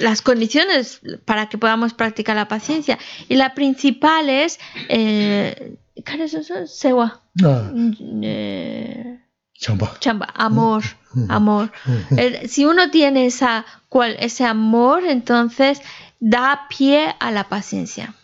[0.00, 2.98] las condiciones para que podamos practicar la paciencia.
[3.28, 4.58] Y la principal es,
[4.88, 6.66] eh, ¿qué es eso?
[6.66, 7.22] Sewa.
[7.42, 7.70] Ah.
[8.22, 9.20] Eh,
[9.54, 9.96] chamba.
[10.00, 11.72] Chamba, amor, mm, amor.
[11.84, 15.80] Mm, si uno tiene esa, cual, ese amor, entonces
[16.20, 18.14] da pie a la paciencia.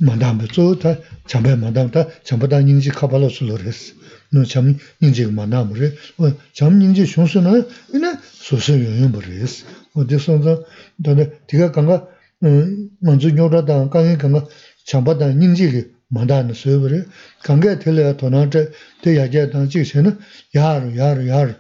[0.00, 0.98] 만담에 좋다.
[1.26, 3.94] 잠배 만담다 잠바다 닝지 카발로 술어랬어.
[4.32, 9.66] 너 잠닝지 만담을 어 잠닝지 쇼스나 이나 소소 용 버렸어.
[9.94, 10.64] 어디서서
[10.96, 12.08] 너네 네가 간가
[12.42, 14.46] 음 먼저 요라다 강에 간가
[14.89, 17.03] 샹바다 닝지기 만다는 소여버려
[17.43, 18.71] 강게 들려 도나한테
[19.03, 20.17] 대야제 단지세는
[20.55, 21.53] 야르 야르 야르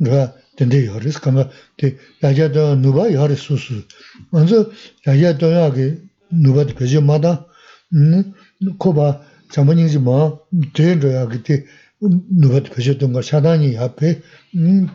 [0.00, 3.84] 누가 된대 요리스 가마 대 야제도 누바 요리수수
[4.30, 4.70] 먼저
[5.06, 5.98] 야제도 야게
[6.32, 7.46] 누바도 배제마다
[7.94, 8.32] 음
[8.78, 9.20] 코바
[9.52, 11.64] 자모닝지 뭐 된줘야 그때
[12.00, 14.20] 누바도 배제던 거 사단이 앞에
[14.56, 14.88] 음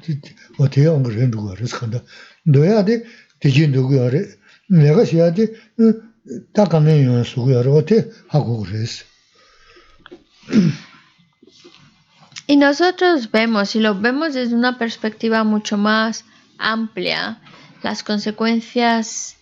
[0.57, 2.03] 어떻게 온 거를 누가 그래서 간다
[2.45, 3.03] 너야 돼
[3.39, 3.95] 대진 누구
[4.69, 6.12] 내가 시야지 음
[12.45, 16.25] Y nosotros vemos, y lo vemos desde una perspectiva mucho más
[16.57, 17.39] amplia,
[17.81, 19.37] las consecuencias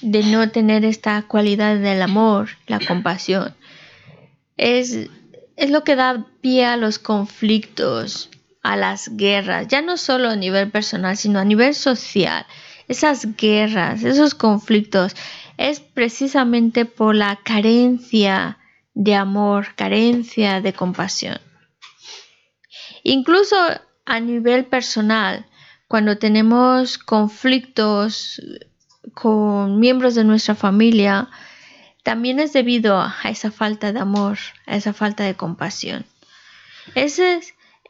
[0.00, 3.54] de no tener esta cualidad del amor, la compasión.
[4.56, 5.08] Es,
[5.56, 8.30] es lo que da pie a los conflictos,
[8.62, 12.46] a las guerras, ya no solo a nivel personal, sino a nivel social.
[12.88, 15.14] Esas guerras, esos conflictos,
[15.56, 18.58] es precisamente por la carencia
[18.94, 21.38] de amor, carencia de compasión.
[23.02, 23.56] Incluso
[24.04, 25.46] a nivel personal,
[25.88, 28.40] cuando tenemos conflictos
[29.14, 31.28] con miembros de nuestra familia,
[32.02, 36.04] también es debido a esa falta de amor, a esa falta de compasión.
[36.94, 37.22] Eso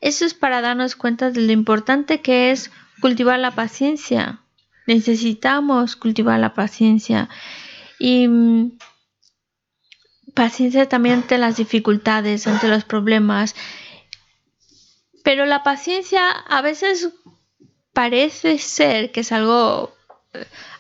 [0.01, 4.41] es, para darnos cuenta de lo importante que es cultivar la paciencia,
[4.87, 7.29] Necesitamos cultivar la paciencia
[7.99, 8.79] y mm,
[10.35, 13.57] paciencia también ante las dificultades, ante los problemas.
[15.25, 17.11] Pero la paciencia a veces
[17.93, 19.95] parece ser que es algo...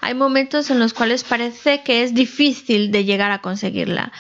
[0.01, 4.13] Hay momentos en los cuales parece que es difícil de llegar a conseguirla.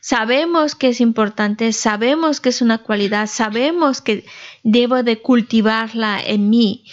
[0.00, 4.26] Sabemos que es importante, sabemos que es una cualidad, sabemos que
[4.62, 6.84] debo de cultivarla en mí,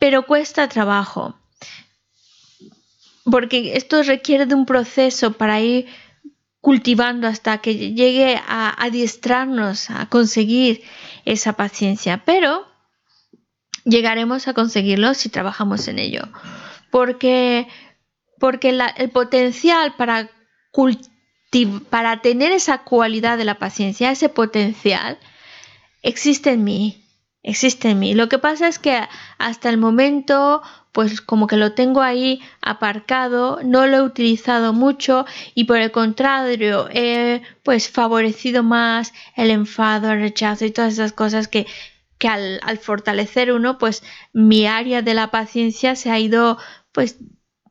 [0.00, 1.38] pero cuesta trabajo,
[3.30, 5.88] porque esto requiere de un proceso para ir
[6.62, 10.82] cultivando hasta que llegue a adiestrarnos a conseguir
[11.26, 12.66] esa paciencia, pero
[13.84, 16.22] llegaremos a conseguirlo si trabajamos en ello,
[16.90, 17.68] porque,
[18.38, 20.30] porque el potencial para,
[21.90, 25.18] para tener esa cualidad de la paciencia, ese potencial,
[26.02, 27.04] existe en mí
[27.42, 28.14] existe en mí.
[28.14, 29.00] Lo que pasa es que
[29.38, 30.62] hasta el momento,
[30.92, 35.24] pues como que lo tengo ahí aparcado, no lo he utilizado mucho
[35.54, 41.12] y por el contrario he pues favorecido más el enfado, el rechazo y todas esas
[41.12, 41.66] cosas que,
[42.18, 46.58] que al, al fortalecer uno, pues mi área de la paciencia se ha ido
[46.92, 47.18] pues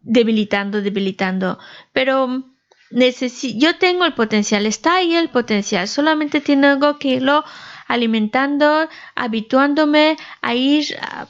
[0.02, 1.60] debilitando, debilitando.
[1.94, 2.44] Pero
[2.92, 7.44] yo tengo el potencial, está ahí el potencial, solamente tengo que irlo
[7.90, 11.28] alimentando, habituándome a ir a,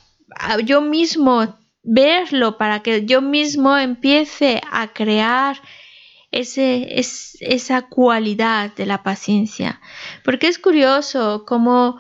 [0.60, 5.60] yo mismo, verlo para que yo mismo empiece a crear
[6.32, 9.82] ese, es, esa cualidad de la paciencia.
[10.24, 12.00] Porque es curioso cómo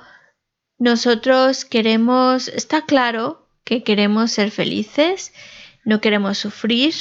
[0.77, 5.33] nosotros queremos, está claro que queremos ser felices,
[5.85, 6.93] no queremos sufrir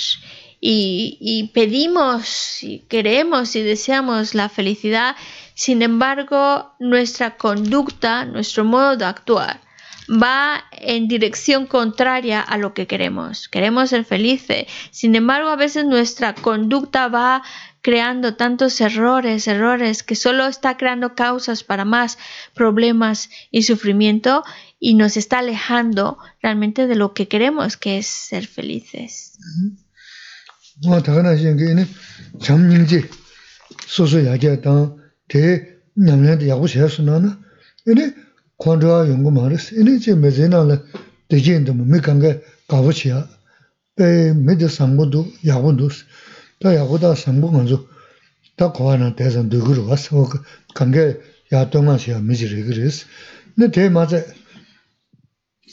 [0.61, 5.16] y, pedimos y queremos y deseamos la felicidad,
[5.59, 9.61] sin embargo nuestra conducta, nuestro modo de actuar
[10.09, 13.48] va en dirección contraria a lo que queremos.
[13.48, 17.42] Queremos ser felices, sin embargo a veces nuestra conducta va
[17.82, 22.18] creando tantos errores, errores, que solo está creando causas para más
[22.54, 24.44] problemas y sufrimiento
[24.78, 29.36] y nos está alejando realmente de lo que queremos, que es ser felices.
[35.29, 37.39] 대 남녀도 야구 세스나나
[37.87, 38.12] 이니
[38.57, 40.83] 콘드와 연구 말스 이니 제 메제나라
[41.29, 43.29] 대진도 뭐 미간게 가보치야
[44.01, 45.89] 에 메제 상고도 야구도
[46.61, 47.87] 다 야구다 상고 먼저
[48.57, 50.29] 다 고하나 대선 누구로 왔어
[50.74, 51.18] 관계
[51.53, 53.07] 야동만 시야 미지리 그랬어
[53.55, 54.22] 근데 대 맞아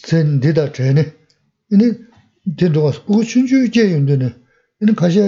[0.04, 1.14] 전 데다 전에
[1.72, 1.94] 이니
[2.58, 4.34] 데도가 보고 춘주 제윤드는
[4.82, 5.22] 이니 가셔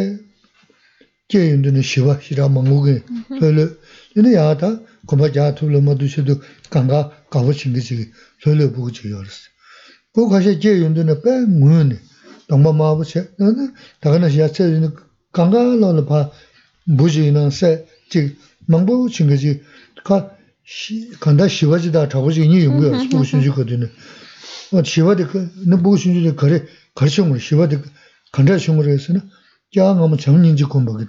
[1.29, 3.03] 제윤드는 시와 시라 먹고게
[3.39, 3.69] 별로
[4.17, 6.41] 근데 야다 고바 자투를 뭐 두셔도
[6.71, 8.11] 강가 가고 친기지
[8.43, 9.49] 설레 보고 지요스
[10.11, 11.99] 고 가셔 제 연도네 빼 뭐네
[12.47, 14.95] 동마 마부세 너는 다가나 시야체 있는
[15.33, 16.31] 강가로는 봐
[16.85, 19.61] 무지는세 즉 망보 친기지
[20.03, 20.35] 가
[21.19, 23.85] 간다 시와지다 자고지 이 용구야 무슨 주거든요
[24.73, 26.65] 어 시와데 그너 무슨 주제 거래
[26.95, 27.83] 거래성으로 시와데
[28.31, 29.21] 간다 성으로 해서는
[29.77, 31.05] 야 너무 정린지 공부하기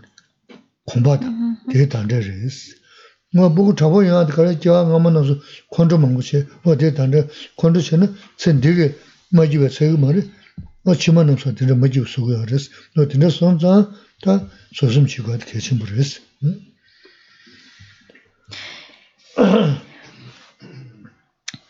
[0.84, 1.26] 공부하다
[1.72, 2.77] 되게 단절했어
[3.34, 5.34] nga buku chabu yaa kare kiaa nga ma nasu
[5.70, 7.20] kondro mungu che, wa dhe tanda
[7.56, 8.06] kondro che na
[8.36, 8.94] sen dhige
[9.32, 10.22] majiwa sayo maari,
[10.84, 13.86] wa chima namsa dhinda majiwa sugu yaa res, no dhinda son zang
[14.22, 16.20] ta sosum chi kwaa dhige chimbu res.
[16.40, 16.58] Hmm?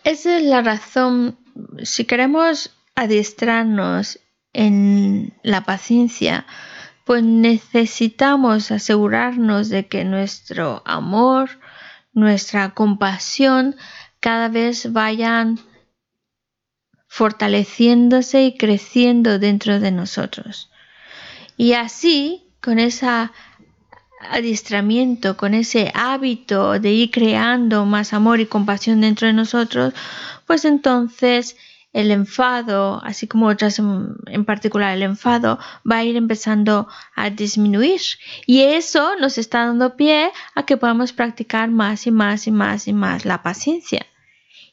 [0.05, 1.37] Esa es la razón,
[1.83, 4.21] si queremos adiestrarnos
[4.55, 6.47] en la paciencia,
[7.09, 11.49] pues necesitamos asegurarnos de que nuestro amor,
[12.13, 13.77] nuestra compasión
[14.21, 15.59] cada vez vayan
[17.07, 20.71] fortaleciéndose y creciendo dentro de nosotros.
[21.57, 23.07] Y así, con ese
[24.29, 29.95] adiestramiento, con ese hábito de ir creando más amor y compasión dentro de nosotros,
[30.47, 31.57] pues entonces
[31.93, 35.59] el enfado, así como otras en, particular el enfado,
[35.91, 38.01] va a ir empezando a disminuir.
[38.47, 42.89] Y eso nos está dando pie a que podamos practicar más y más y más
[42.89, 44.07] y más la paciencia.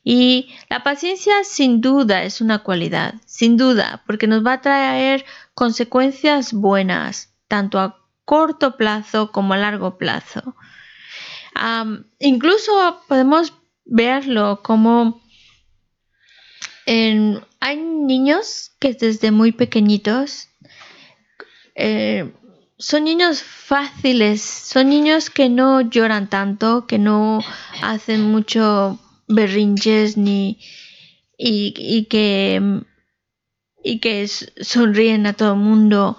[0.03, 5.26] Y la paciencia sin duda es una cualidad, sin duda, porque nos va a traer
[5.55, 10.55] consecuencias buenas, tanto a corto plazo como a largo plazo.
[12.20, 13.53] incluso podemos
[13.86, 15.25] verlo como
[16.86, 20.50] hay niños que desde muy pequeñitos
[21.76, 22.32] eh,
[22.78, 27.42] son niños fáciles, son niños que no lloran tanto, que no
[27.82, 30.60] hacen mucho berrinches ni
[31.38, 32.82] y, que
[33.84, 36.18] y que sonríen a todo el mundo.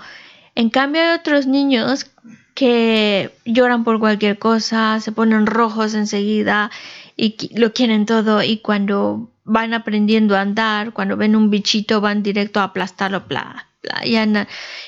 [0.55, 2.11] En cambio hay otros niños
[2.55, 6.71] que lloran por cualquier cosa, se ponen rojos enseguida
[7.17, 12.23] y lo quieren todo y cuando van aprendiendo a andar, cuando ven un bichito van
[12.23, 14.05] directo a aplastarlo, bla, bla,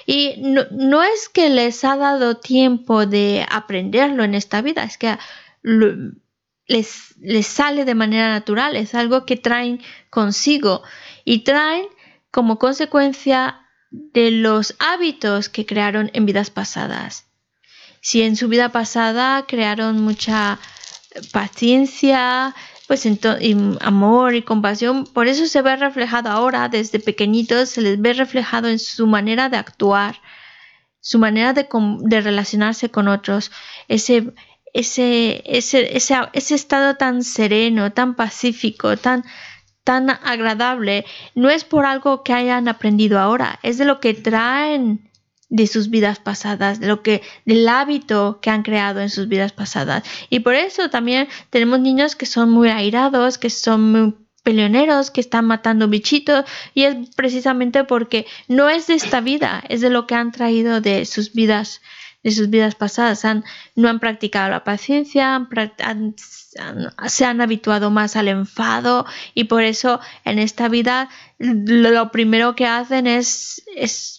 [0.07, 5.17] y no, es que les ha dado tiempo de aprenderlo en esta vida, es que
[5.63, 9.81] les, les sale de manera natural, es algo que traen
[10.11, 10.83] consigo
[11.25, 11.87] y traen
[12.33, 17.27] como consecuencia de los hábitos que crearon en vidas pasadas.
[18.01, 20.59] Si en su vida pasada crearon mucha
[21.33, 22.55] paciencia,
[22.89, 23.07] pues
[23.83, 28.67] amor y compasión, por eso se ve reflejado ahora desde pequeñitos, se les ve reflejado
[28.69, 30.23] en su manera de actuar,
[30.99, 31.69] su manera de,
[32.23, 33.53] relacionarse con otros,
[33.89, 34.33] ese,
[34.73, 35.99] ese, ese,
[36.33, 39.23] ese, estado tan sereno, tan pacífico, tan,
[39.85, 45.11] tan agradable, no es por algo que hayan aprendido ahora, es de lo que traen
[45.49, 49.53] de sus vidas pasadas, de lo que, del hábito que han creado en sus vidas
[49.53, 50.03] pasadas.
[50.31, 55.21] Y por eso también tenemos niños que son muy airados, que son muy peleoneros que
[55.21, 60.07] están matando bichitos y es precisamente porque no es de esta vida, es de lo
[60.07, 61.83] que han traído de sus vidas
[62.23, 63.25] de sus vidas pasadas.
[63.25, 63.45] Han,
[63.75, 65.47] no han practicado la paciencia,
[67.07, 72.67] se han habituado más al enfado y por eso en esta vida lo primero que
[72.67, 74.18] hacen es, es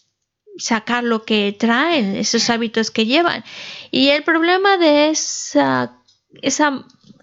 [0.60, 3.44] sacar lo que traen, esos hábitos que llevan.
[3.92, 5.98] Y el problema de esa,
[6.42, 6.64] ese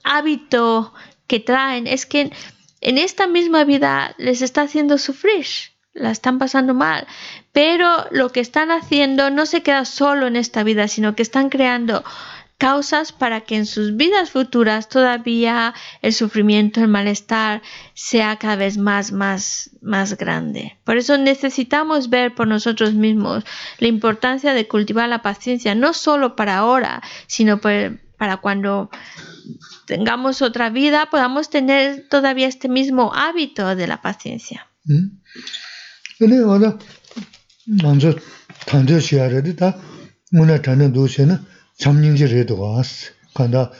[0.02, 0.92] hábito
[1.26, 2.32] que traen es que
[2.80, 5.46] en esta misma vida les está haciendo sufrir,
[5.92, 7.06] la están pasando mal,
[7.52, 11.48] pero lo que están haciendo no se queda solo en esta vida, sino que están
[11.48, 12.04] creando
[12.58, 17.62] causas para que en sus vidas futuras todavía el sufrimiento, el malestar
[17.94, 20.78] sea cada vez más, más, más grande.
[20.84, 23.44] Por eso necesitamos ver por nosotros mismos
[23.78, 28.90] la importancia de cultivar la paciencia, no solo para ahora, sino para cuando
[29.86, 34.66] tengamos otra vida, podamos tener todavía este mismo hábito de la paciencia.
[34.84, 35.18] ¿Mm?
[41.77, 43.71] 참닝지 레도 와스 간다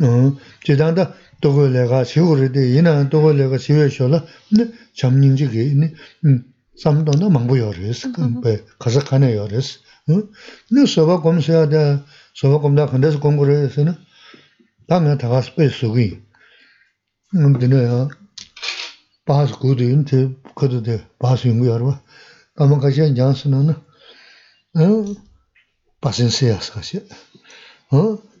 [0.00, 4.24] 어 제단다 도고 내가 시고르데 이나 도고 내가 시외쇼라
[4.56, 5.92] 네 참닝지 게 있네
[6.24, 6.44] 음
[6.78, 13.94] 삼도나 망보여레스 그배 가서 가네요레스 어네 서바 검사야다 서바 검다 근데서 공부를 해서는
[14.88, 16.18] 방에 다 가서 뺏으기
[17.34, 18.08] 음 되네요
[19.26, 22.00] 바스 고드인테 거드데 바스 연구하러
[22.56, 25.30] 가면 가시 장스는 어
[26.00, 27.33] paciencia 사실 어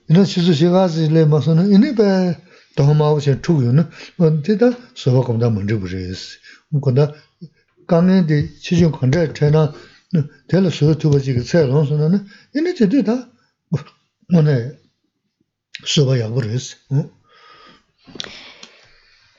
[0.08, 2.36] 이런 시수 시가지 le 마서는 이네 배
[2.76, 3.88] 도마고 제 투유는
[4.18, 6.38] 언제다 소바금다 먼저 부르스
[6.68, 7.12] 뭔가
[7.86, 9.72] 강에데 시중 컨데 테나
[10.48, 13.28] 텔 소도 투버지 그 새론서는 이네 제대다
[14.32, 14.72] 뭐네
[15.84, 17.10] 소바야 부르스 어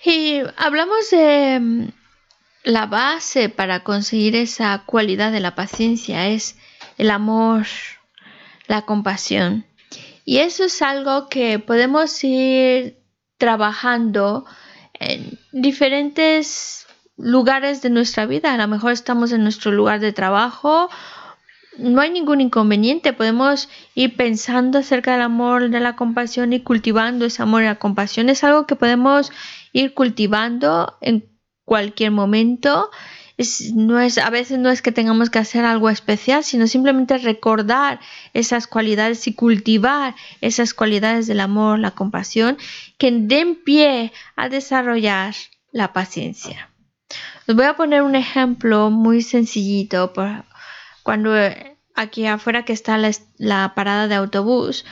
[0.04, 1.92] Y hablamos de
[2.64, 6.58] la base para conseguir esa cualidad de la paciencia, es
[6.98, 7.68] el amor,
[8.68, 9.66] la compasión.
[10.29, 12.99] Y eso es algo que podemos ir
[13.39, 14.45] trabajando
[14.93, 18.53] en diferentes lugares de nuestra vida.
[18.53, 20.91] A lo mejor estamos en nuestro lugar de trabajo.
[21.79, 23.13] No hay ningún inconveniente.
[23.13, 27.77] Podemos ir pensando acerca del amor, de la compasión y cultivando ese amor y la
[27.77, 28.29] compasión.
[28.29, 29.31] Es algo que podemos
[29.73, 31.31] ir cultivando en
[31.65, 32.91] cualquier momento
[33.75, 38.01] no es, a veces no es que tengamos que hacer algo especial, sino simplemente recordar
[38.33, 42.57] esas cualidades y cultivar esas cualidades del amor, la compasión,
[42.97, 45.35] que den pie a desarrollar
[45.71, 46.71] la paciencia.
[47.47, 50.13] Os voy a poner un ejemplo muy sencillito.
[51.03, 51.31] cuando
[51.97, 52.99] aquí afuera que está
[53.39, 54.85] la parada de autobús,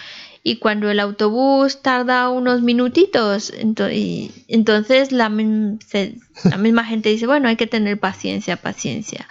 [0.46, 7.66] y cuando el autobús tarda unos minutitos, entonces la, misma gente dice, bueno, hay que
[7.66, 9.26] tener paciencia, paciencia.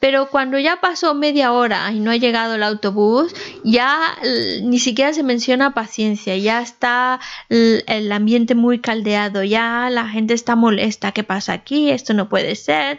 [0.00, 3.32] Pero cuando ya pasó media hora y no ha llegado el autobús,
[3.62, 4.16] ya
[4.64, 10.56] ni siquiera se menciona paciencia, ya está el ambiente muy caldeado, ya la gente está
[10.56, 11.92] molesta, ¿qué pasa aquí?
[11.92, 12.98] Esto no puede ser.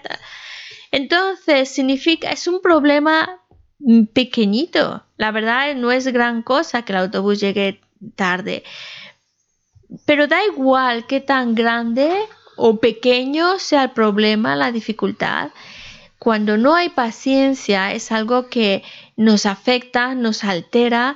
[0.91, 3.40] Entonces, significa, es un problema
[4.13, 5.03] pequeñito.
[5.17, 7.81] La verdad no es gran cosa que el autobús llegue
[8.15, 8.63] tarde.
[10.05, 12.13] Pero da igual qué tan grande
[12.55, 15.51] o pequeño sea el problema, la dificultad.
[16.19, 18.83] Cuando no hay paciencia es algo que
[19.17, 21.15] nos afecta, nos altera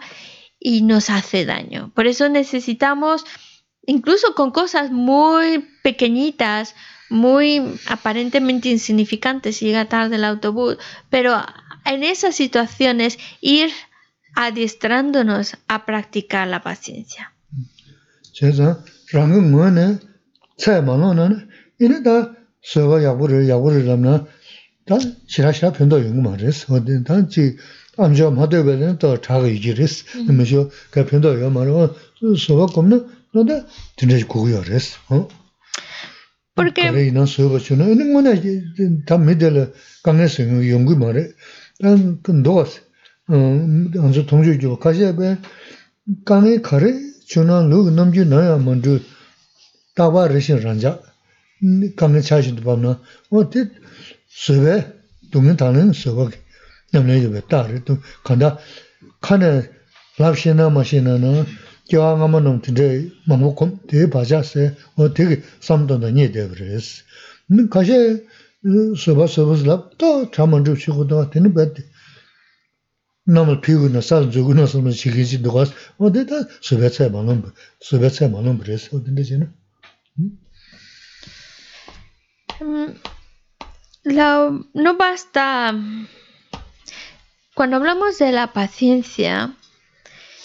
[0.60, 1.92] y nos hace daño.
[1.94, 3.24] Por eso necesitamos,
[3.86, 6.76] incluso con cosas muy pequeñitas,
[7.10, 10.78] muy aparentemente insignificantes, si llega tarde el autobús,
[11.12, 11.36] pero
[11.86, 13.72] en esas situaciones ir
[14.36, 17.34] adiestrándonos a practicar la paciencia.
[36.54, 36.90] Porque
[41.79, 42.83] 난 근도스
[43.29, 45.39] 어 안저 동주죠 가셔베
[46.25, 46.93] 강에 가래
[47.29, 48.99] 저는 누구 넘지 나야 먼저
[49.95, 51.01] 다바 러신 란자
[51.97, 53.01] 강에 차신도 봐나
[53.31, 53.69] 어디
[54.29, 54.93] 서베
[55.31, 56.31] 동은 다는 서버
[56.93, 58.59] 남네 왜 따르 또 간다
[59.21, 59.63] 칸에
[60.19, 61.47] 랍시나 마시나나
[61.89, 67.05] 교황아마 넘트데 망고콤 대 바자세 어 되게 삼도는 니 되버스
[67.49, 67.93] 는 가셔
[84.04, 85.76] la- no basta.
[87.54, 89.54] Cuando hablamos de la paciencia,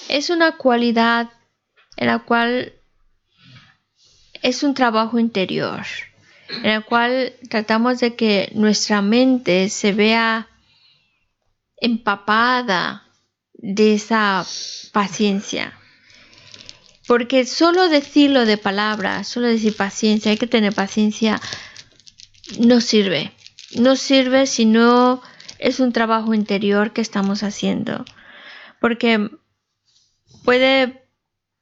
[0.09, 1.31] es una cualidad
[1.97, 2.73] en la cual
[4.43, 5.85] es un trabajo interior,
[6.63, 10.49] en el cual tratamos de que nuestra mente se vea
[11.77, 13.05] empapada
[13.55, 14.45] de esa
[14.93, 15.73] paciencia.
[17.07, 21.41] Porque solo decirlo de palabras, solo decir paciencia, hay que tener paciencia,
[22.59, 23.33] no sirve.
[23.77, 25.23] No sirve si no
[25.59, 28.05] es un trabajo interior que estamos haciendo.
[28.81, 29.29] Porque
[30.45, 31.03] puede,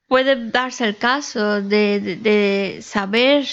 [0.07, 3.47] puede darse el caso de, de- de saber,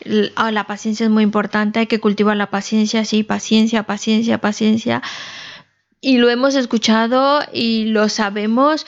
[0.00, 4.38] l- ah, la paciencia es muy importante, hay que cultivar la paciencia, sí, paciencia, paciencia,
[4.38, 5.02] paciencia.
[6.00, 8.86] Y lo hemos escuchado y lo sabemos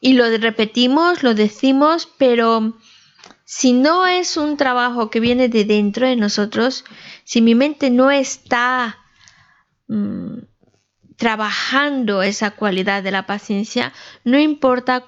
[0.00, 2.78] y lo repetimos, lo decimos, pero
[3.44, 6.84] si no es un trabajo que viene de dentro de nosotros,
[7.24, 8.98] si mi mente no está
[9.88, 10.38] mm,
[11.16, 13.92] trabajando esa cualidad de la paciencia,
[14.24, 15.04] no importa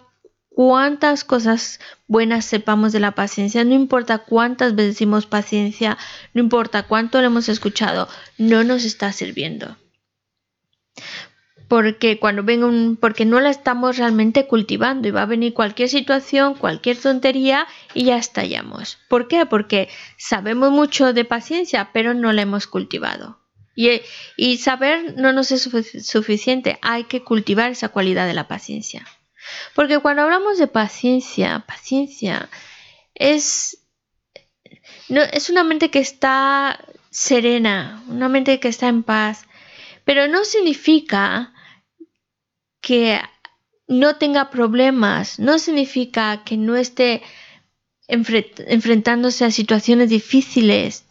[0.58, 1.78] cuántas cosas
[2.08, 5.96] buenas sepamos de la paciencia, no importa cuántas veces decimos paciencia,
[6.34, 9.76] no importa cuánto lo hemos escuchado, no nos está sirviendo.
[11.68, 15.88] Porque cuando venga un, porque no la estamos realmente cultivando y va a venir cualquier
[15.90, 18.98] situación, cualquier tontería y ya estallamos.
[19.08, 19.46] ¿Por qué?
[19.46, 23.38] Porque sabemos mucho de paciencia, pero no la hemos cultivado.
[23.76, 29.06] Y, saber no nos es sufic- suficiente, hay que cultivar esa cualidad de la paciencia.
[29.74, 32.48] Porque cuando hablamos de paciencia, paciencia
[33.14, 33.78] es,
[35.08, 39.46] no, es una mente que está serena, una mente que está en paz,
[40.04, 41.52] pero no significa
[42.80, 43.20] que
[43.86, 47.22] no tenga problemas, no significa que no esté
[48.08, 51.04] enfre- enfrentándose a situaciones difíciles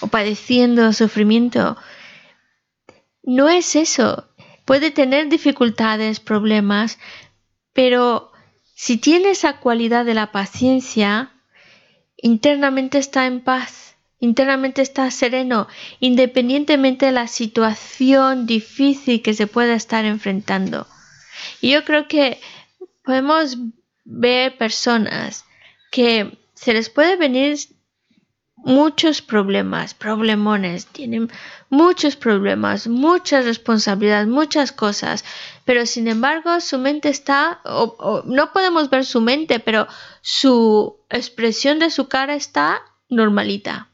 [0.00, 1.76] o padeciendo sufrimiento.
[3.22, 4.27] No es eso.
[4.68, 6.98] Puede tener dificultades, problemas,
[7.72, 8.32] pero
[8.74, 11.32] si tiene esa cualidad de la paciencia,
[12.18, 15.68] internamente está en paz, internamente está sereno,
[16.00, 20.86] independientemente de la situación difícil que se pueda estar enfrentando.
[21.62, 22.38] Y yo creo que
[23.04, 23.56] podemos
[24.04, 25.46] ver personas
[25.90, 27.56] que se les puede venir
[28.58, 31.30] muchos problemas, problemones, tienen
[31.70, 35.24] muchos problemas, muchas responsabilidades, muchas cosas,
[35.64, 39.86] pero sin embargo su mente está, o, no podemos ver su mente, pero
[40.22, 43.88] su expresión de su cara está normalita.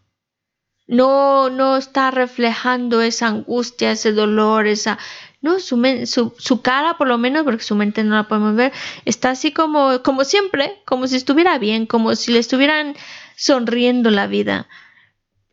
[0.87, 4.99] No, no está reflejando esa angustia, ese dolor, esa...
[5.41, 8.73] No, su, su, su cara por lo menos, porque su mente no la podemos ver,
[9.05, 12.97] está así como, como siempre, como si estuviera bien, como si le estuvieran
[13.37, 14.69] sonriendo la vida.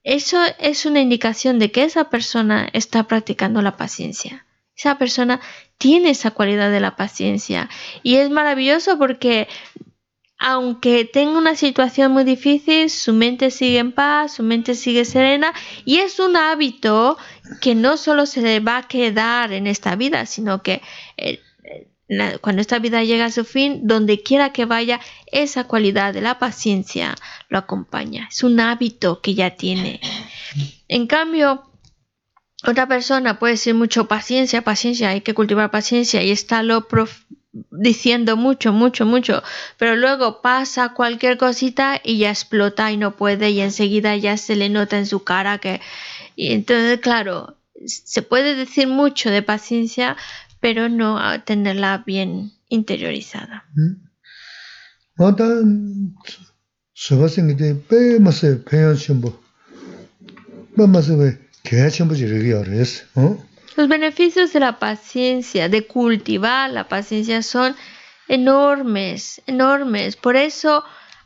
[0.04, 4.46] Eso es una indicación de que esa persona está practicando la paciencia.
[4.76, 5.40] Esa persona
[5.78, 7.70] tiene esa cualidad de la paciencia.
[8.02, 9.48] Y es maravilloso porque
[10.44, 15.54] aunque tenga una situación muy difícil, su mente sigue en paz, su mente sigue serena
[15.86, 17.16] y es un hábito
[17.62, 20.82] que no solo se le va a quedar en esta vida, sino que
[21.18, 21.40] eh,
[22.42, 25.00] cuando esta vida llega a su fin, donde quiera que vaya,
[25.32, 27.16] esa cualidad de la paciencia
[27.50, 28.28] lo acompaña.
[28.30, 30.02] Es un hábito que ya tiene.
[30.88, 31.64] En cambio,
[32.64, 36.86] otra persona puede decir mucho paciencia, paciencia, hay que cultivar paciencia y está lo
[37.72, 39.44] diciendo mucho, mucho, mucho,
[39.78, 44.56] pero luego pasa cualquier cosita y ya explota y no puede y enseguida ya se
[44.56, 45.82] le nota en su cara que...
[46.36, 50.16] Y entonces, claro, se puede decir mucho de paciencia,
[50.62, 53.66] pero no ah, tenerla bien interiorizada.
[63.76, 67.76] Los beneficios de la paciencia, de cultivar la paciencia, son
[68.28, 70.16] enormes, enormes.
[70.16, 70.84] Por eso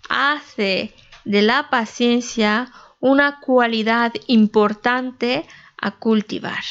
[0.10, 0.94] hace
[1.26, 5.46] de la paciencia una cualidad importante
[5.78, 6.64] a cultivar.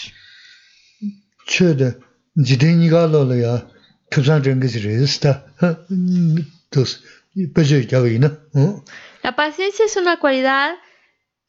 [9.22, 10.74] La paciencia es una cualidad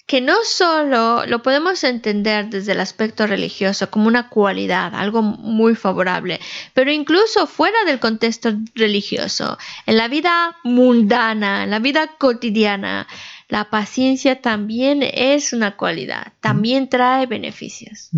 [0.06, 5.74] que no solo lo podemos entender desde el aspecto religioso como una cualidad, algo muy
[5.74, 6.40] favorable,
[6.76, 9.58] pero incluso fuera del contexto religioso,
[9.88, 13.08] en la vida mundana, en la vida cotidiana,
[13.50, 18.12] la paciencia también es una cualidad, también trae beneficios.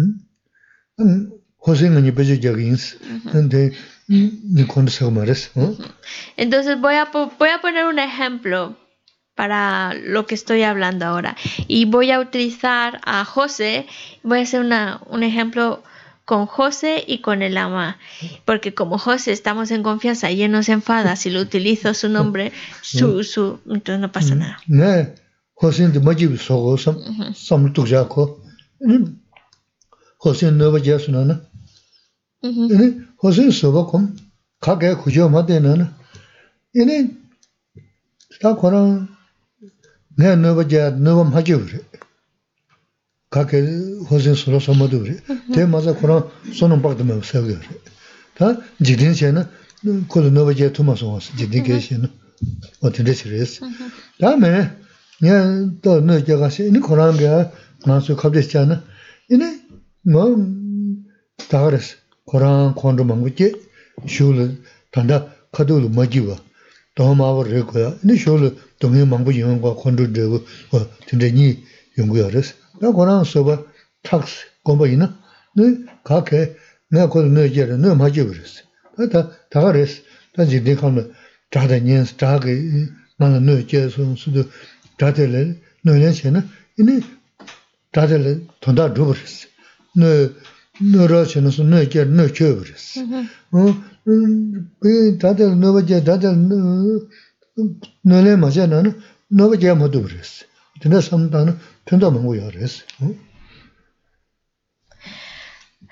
[0.97, 1.47] hōsī
[6.38, 8.78] Entonces voy a, voy a poner un ejemplo
[9.36, 11.36] para lo que estoy hablando ahora.
[11.68, 13.86] Y voy a utilizar a José,
[14.24, 15.84] voy a hacer una, un ejemplo
[16.26, 17.97] con José y con el ama,
[18.45, 22.09] porque como José estamos en confianza y él no se enfada si lo utilizo su
[22.09, 22.51] nombre,
[22.82, 24.59] su, su, entonces no pasa nada.
[24.68, 25.15] 네,
[25.53, 26.97] José de Majib Sogo, Sam,
[27.34, 28.41] Sam Tukjako,
[30.18, 30.51] José
[32.43, 33.09] no va ya sunana.
[33.22, 34.14] José Soba com,
[34.61, 35.97] Kage Kujo Madena,
[36.74, 37.18] ini,
[38.30, 39.09] está corando
[40.18, 41.78] ngā nōba jā nōba mhājī wrī,
[43.33, 43.61] kāke
[44.11, 45.14] hōsīn sōrō sōma dhū wrī,
[45.55, 47.78] tē māsā Kurāṋ sōnō bhakta mē wā sāgī wrī.
[48.37, 48.53] Tā
[48.83, 49.47] jīdīn xē na,
[50.12, 52.12] kōla nōba jā tūma sōngā sī, jīdīn kē xē na,
[52.83, 53.72] wā tīndē chī rī sī.
[54.20, 54.53] Tā mē,
[55.24, 55.37] ngā
[55.80, 57.33] tō nō jā kā sī, inī Kurāṋ gā
[57.89, 58.83] ngā sō kāpdē sī chā na,
[59.33, 59.49] inī
[60.12, 60.28] ngā
[61.49, 61.80] tā gā rī sī, Kurāṋ kōndō māngu jē, shū lī, tāndā kādō lī mā jī
[61.80, 62.73] wā, tō mā wā rī kōyā, inī shū lī, 동해 망부 영과 컨트롤되고 어 Kurāṅ
[62.75, 63.47] khuāntu māngu chī
[64.03, 64.45] shūlu
[64.91, 65.21] tāndā
[65.55, 66.36] khatūlu mājīwa,
[66.99, 68.49] tōhā māwa rē kuyā, nī shūlu
[68.84, 70.25] tōngi māngu yīngu kwa khuāntu rē
[70.71, 71.45] kua tīndē nī
[71.95, 72.51] yungu yā rēs.
[72.82, 73.55] Nā Kurāṅ sōpa
[74.03, 74.34] chāks
[74.67, 75.07] gōmbā yīna,
[75.55, 75.69] nī
[76.03, 76.41] kā kē,
[76.91, 78.57] nā kudu nā yā rē, nā mājīwa rēs.
[78.99, 79.23] Tā tā
[79.63, 79.95] kā rēs,
[80.36, 81.07] tā jī dī kāma
[81.55, 82.57] chādā nyēns, chā kē,
[83.23, 84.43] nā nā nā yā sō, sū tu
[84.99, 85.45] chādā lē,
[85.88, 86.43] nā yā chē na,
[86.75, 86.99] nī
[87.95, 89.39] chādā lē tōndā rūpa rēs.
[90.82, 92.51] nō rā shē nō sō nō kia nō kia
[93.51, 93.65] wā
[95.21, 95.45] tātā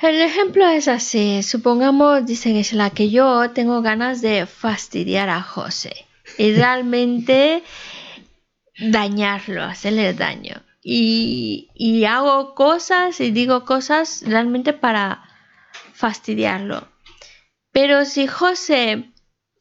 [0.02, 1.42] El ejemplo es así.
[1.42, 5.94] Supongamos, dice Geshe-la, que yo tengo ganas de fastidiar a José
[6.38, 7.64] y realmente
[8.80, 10.62] dañarlo, hacerle daño.
[10.88, 15.24] Y, hago cosas y digo cosas realmente para
[15.94, 16.88] fastidiarlo.
[17.72, 19.12] Pero si José,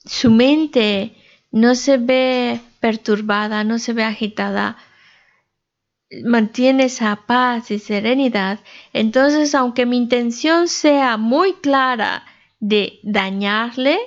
[0.04, 1.16] su mente
[1.50, 4.76] no se ve perturbada, no se ve agitada,
[6.24, 8.60] mantiene esa paz y serenidad,
[8.92, 12.26] entonces aunque mi intención sea muy clara
[12.60, 13.98] de dañarle,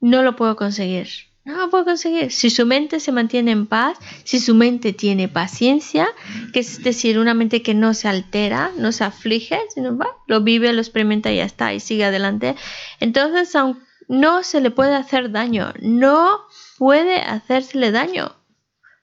[0.00, 1.29] no lo puedo conseguir.
[1.44, 2.30] No lo puedo conseguir.
[2.30, 6.08] Si su mente se mantiene en paz, si su mente tiene paciencia,
[6.52, 10.42] que es decir, una mente que no se altera, no se aflige, sino va, lo
[10.42, 12.56] vive, lo experimenta y ya está, y sigue adelante.
[13.00, 13.80] Entonces, aunque
[14.10, 16.40] no se le puede hacer daño, no
[16.78, 18.34] puede hacérsele daño.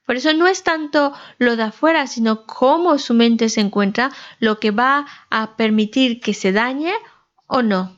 [0.06, 4.60] Por eso no es tanto lo de afuera, sino cómo su mente se encuentra lo
[4.60, 6.94] que va a permitir que se dañe
[7.48, 7.98] o no.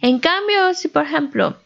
[0.00, 1.56] En cambio, si por ejemplo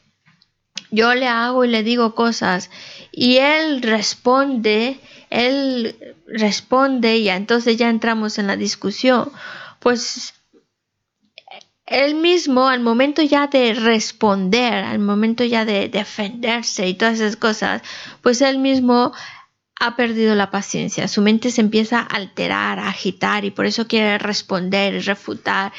[0.91, 2.70] yo le hago y le digo cosas.
[3.12, 9.30] Y él responde, él responde y entonces ya entramos en la discusión,
[9.80, 10.34] pues
[11.86, 17.36] él mismo al momento ya de responder, al momento ya de defenderse y todas esas
[17.36, 17.82] cosas,
[18.22, 19.12] pues él mismo
[19.80, 23.86] ha perdido la paciencia, su mente se empieza a alterar, a agitar y por eso
[23.86, 25.72] quiere responder y refutar.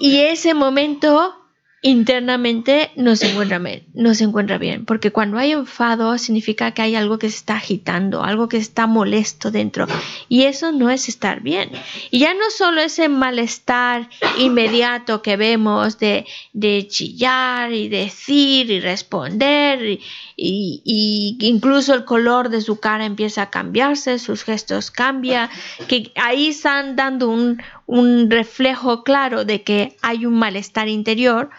[0.00, 1.37] Y ese momento
[1.80, 3.60] internamente no se, encuentra,
[3.94, 7.56] no se encuentra bien, porque cuando hay enfado significa que hay algo que se está
[7.56, 9.86] agitando, algo que está molesto dentro,
[10.28, 11.70] y eso no es estar bien.
[12.10, 14.08] Y ya no solo ese malestar
[14.38, 20.00] inmediato que vemos de, de chillar y decir y responder,
[20.36, 25.48] y, incluso el color de su cara empieza a cambiarse, sus gestos cambian,
[25.86, 31.50] que ahí están dando un, un reflejo claro de que hay un malestar interior,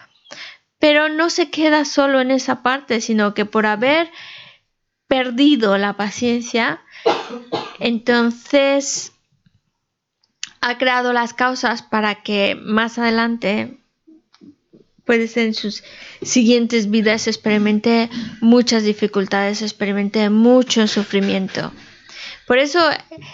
[0.80, 4.10] pero no se queda solo en esa parte, sino que por haber
[5.06, 6.80] perdido la paciencia,
[7.78, 9.12] entonces
[10.60, 13.76] ha creado las causas para que más adelante,
[15.04, 15.84] puede ser en sus
[16.22, 18.08] siguientes vidas, experimente
[18.40, 21.72] muchas dificultades, experimente mucho sufrimiento.
[22.46, 22.80] Por eso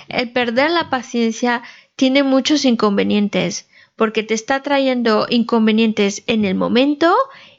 [0.09, 1.63] el perder la paciencia
[1.95, 7.15] tiene muchos inconvenientes porque te está trayendo inconvenientes en el momento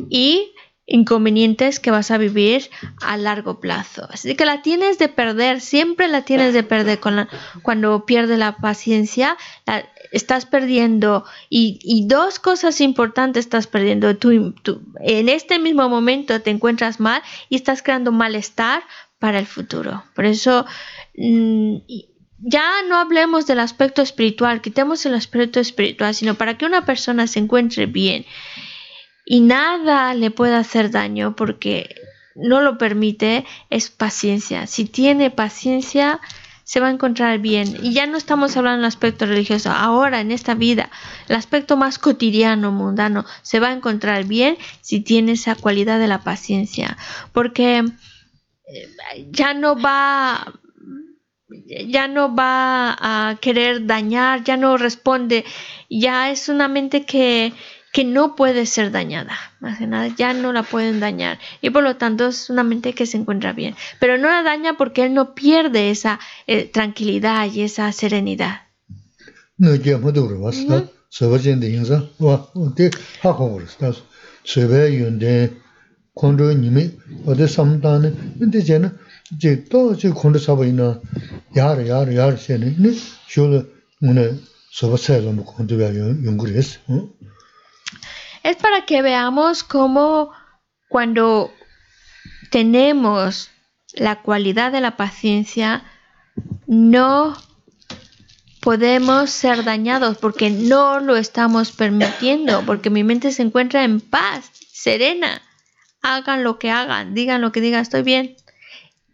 [0.09, 0.51] y
[0.87, 2.69] inconvenientes que vas a vivir
[3.01, 4.07] a largo plazo.
[4.09, 6.99] Así que la tienes de perder, siempre la tienes de perder
[7.61, 9.37] cuando pierdes la paciencia,
[10.13, 14.15] estás perdiendo y, dos cosas importantes estás perdiendo.
[14.15, 14.53] Tú,
[15.01, 18.81] en este mismo momento te encuentras mal y estás creando malestar
[19.19, 20.03] para el futuro.
[20.15, 20.65] Por eso
[21.17, 21.77] mm,
[22.39, 27.27] ya no hablemos del aspecto espiritual, quitemos el aspecto espiritual, sino para que una persona
[27.27, 28.25] se encuentre bien
[29.25, 31.95] y nada le pueda hacer daño porque
[32.35, 34.67] no lo permite, es paciencia.
[34.67, 36.21] Si tiene paciencia,
[36.63, 37.77] se va a encontrar bien.
[37.81, 40.89] Y ya no estamos hablando del aspecto religioso, ahora en esta vida,
[41.27, 46.07] el aspecto más cotidiano, mundano, se va a encontrar bien si tiene esa cualidad de
[46.07, 46.97] la paciencia.
[47.33, 47.83] Porque
[49.31, 50.53] ya no va
[51.49, 55.45] ya no va a querer dañar, ya no responde,
[55.89, 57.53] ya es una mente que,
[57.93, 61.83] que no puede ser dañada, más que nada, ya no la pueden dañar y por
[61.83, 65.13] lo tanto es una mente que se encuentra bien, pero no la daña porque él
[65.13, 68.61] no pierde esa eh, tranquilidad y esa serenidad.
[69.57, 69.97] No, ya
[88.43, 90.31] Es para que veamos cómo
[90.89, 91.51] cuando
[92.51, 93.49] tenemos
[93.93, 95.83] la cualidad de la paciencia,
[96.67, 97.35] no
[98.61, 104.51] podemos ser dañados porque no lo estamos permitiendo, porque mi mente se encuentra en paz,
[104.71, 105.41] serena.
[106.01, 108.37] Hagan lo que hagan, digan lo que digan, estoy bien.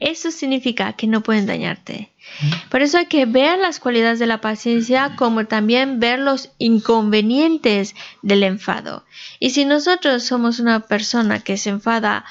[0.04, 2.12] Eso significa que no pueden dañarte.
[2.70, 7.96] Por eso hay que ver las cualidades de la paciencia como también ver los inconvenientes
[8.22, 9.06] del enfado.
[9.40, 12.26] Y si nosotros somos una persona que se enfada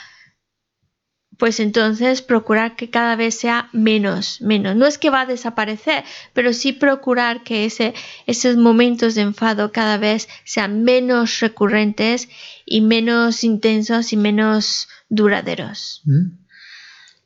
[1.38, 4.76] pues entonces procurar que cada vez sea menos, menos.
[4.76, 6.04] No es que va a desaparecer,
[6.34, 7.94] pero sí procurar que ese,
[8.26, 12.28] esos momentos de enfado cada vez sean menos recurrentes
[12.66, 16.02] y menos intensos y menos duraderos.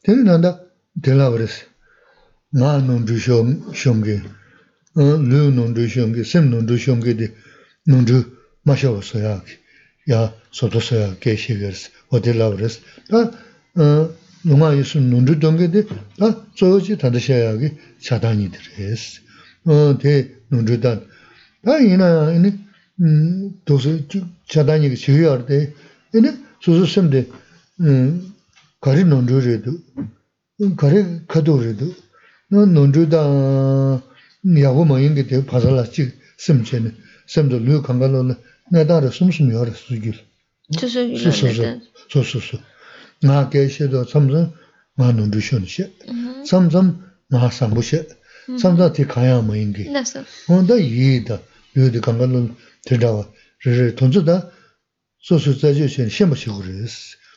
[0.07, 0.51] teni nanda
[1.03, 1.55] tela waris
[2.57, 3.19] nga nundru
[3.81, 4.17] shomgi
[4.95, 7.27] lu nundru shomgi, sim nundru shomgi di
[7.89, 8.19] nundru
[8.65, 9.43] mashawa soya
[10.07, 12.79] ya soto soya keishi garis o tela waris
[13.09, 13.19] ta
[14.49, 15.85] lunga yisu nundru dongi di
[16.19, 17.69] ta tsoyoji tanda shaya ki
[18.01, 19.21] chadangi diris
[19.99, 20.13] te
[20.51, 21.03] nundru dan.
[21.65, 22.51] Ta ina ini
[22.95, 24.07] mm, dosi
[24.47, 25.75] chadangi ki chiyo arde
[26.15, 26.31] ini
[26.61, 27.27] susu simdi
[28.87, 29.73] kari nondru redu,
[30.81, 31.89] kari kado redu,
[32.51, 33.23] nondru da
[34.45, 36.09] yagu mayingi te pasala chik
[36.45, 36.91] simche ne,
[37.27, 38.35] simdo luyo kanga lo ne,
[38.71, 40.15] nada ra sum sum yara sugil.
[40.79, 42.57] Su su su, su su su.
[43.25, 44.53] Nga kaya she do samsam
[44.97, 46.45] nga nondru shon she, mm-hmm.
[46.51, 46.87] samsam
[47.31, 48.59] nga sambu she, mm-hmm.
[48.63, 49.85] samsam te kaya mayingi.
[50.49, 51.41] Onda yi da
[51.75, 52.51] luyo de kanga lo ne,
[52.87, 53.27] te dawa,
[53.65, 54.37] re re, tonzo da
[55.19, 56.87] su su zajo she, shenpa shigu re,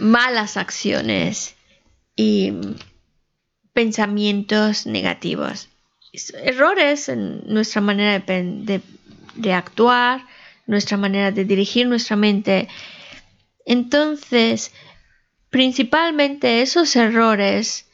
[0.00, 1.54] malas acciones
[2.16, 2.52] y
[3.72, 5.68] pensamientos negativos.
[6.42, 8.80] Errores en nuestra manera de,
[9.34, 10.26] de actuar,
[10.66, 12.68] nuestra manera de dirigir nuestra mente
[13.68, 14.72] entonces,
[15.50, 17.86] principalmente esos errores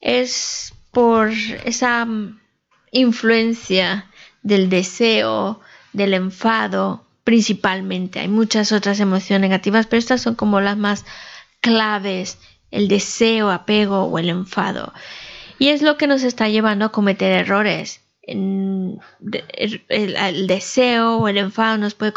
[0.00, 2.08] es por esa
[2.90, 4.10] influencia
[4.42, 5.60] del deseo,
[5.92, 8.20] del enfado, principalmente.
[8.20, 11.04] Hay muchas otras emociones negativas, pero estas son como las más
[11.60, 12.38] claves,
[12.70, 14.92] el deseo, apego o el enfado.
[15.58, 18.02] Y es lo que nos está llevando a cometer errores.
[18.22, 19.00] El,
[20.46, 22.12] deseo o el enfado nos puede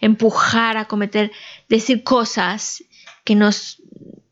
[0.00, 1.32] empujar a cometer,
[1.68, 2.84] decir cosas
[3.24, 3.34] que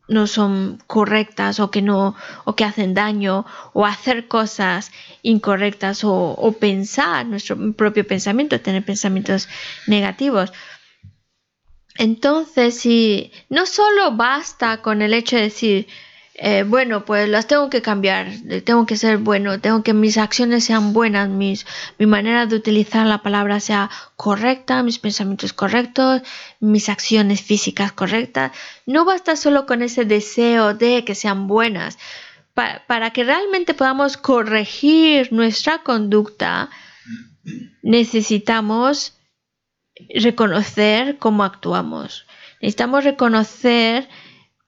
[0.07, 2.15] no son correctas o que no
[2.45, 8.83] o que hacen daño o hacer cosas incorrectas o, o pensar nuestro propio pensamiento, tener
[8.83, 9.47] pensamientos
[9.87, 10.51] negativos.
[11.95, 15.87] Entonces, si no solo basta con el hecho de decir
[16.45, 18.27] eh, bueno, pues las tengo que cambiar,
[18.65, 21.55] tengo que ser bueno, tengo que mis acciones sean buenas, mi
[21.99, 26.21] manera de utilizar la palabra sea correcta, mis pensamientos correctos,
[26.59, 28.51] mis acciones físicas correctas.
[28.85, 31.97] No basta solo con ese deseo de que sean buenas.
[32.53, 36.69] para que realmente podamos corregir nuestra conducta,
[37.83, 39.13] necesitamos
[40.13, 42.25] reconocer cómo actuamos.
[42.59, 44.09] Necesitamos reconocer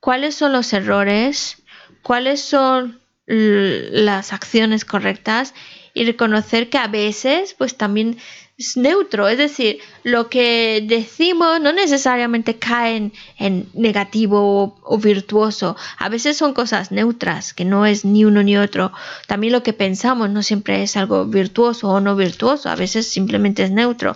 [0.05, 1.63] cuáles son los errores,
[2.05, 5.55] cuáles son las acciones correctas
[5.95, 8.17] y reconocer que a veces pues también
[8.59, 16.07] es neutro, es decir, lo que decimos no necesariamente cae en, negativo o, virtuoso, a
[16.07, 18.93] veces son cosas neutras, que no es ni uno ni otro.
[19.25, 23.63] También lo que pensamos no siempre es algo virtuoso o no virtuoso, a veces simplemente
[23.63, 24.15] es neutro.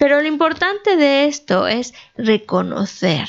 [0.00, 3.28] Pero lo importante de esto es reconocer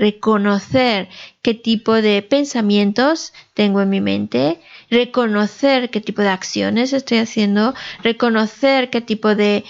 [0.00, 1.10] reconocer
[1.42, 4.58] qué tipo de pensamientos tengo en mi mente,
[4.90, 9.62] reconocer qué tipo de acciones estoy haciendo, reconocer qué tipo de...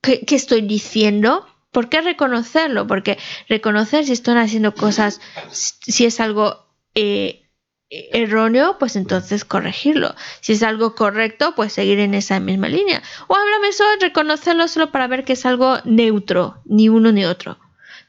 [0.00, 1.46] qué, estoy diciendo.
[1.72, 2.86] ¿Por qué reconocerlo?
[2.86, 3.18] Porque
[3.48, 5.20] reconocer si estoy haciendo cosas,
[5.50, 6.64] si es algo
[6.94, 7.42] eh,
[7.90, 10.14] erróneo, pues entonces corregirlo.
[10.40, 13.02] Si es algo correcto, pues seguir en esa misma línea.
[13.26, 17.58] O háblame solo reconocerlo solo para ver que es algo neutro, ni uno ni otro.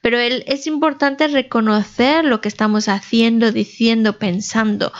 [0.02, 4.92] Pero es importante reconocer lo que estamos haciendo, diciendo, pensando,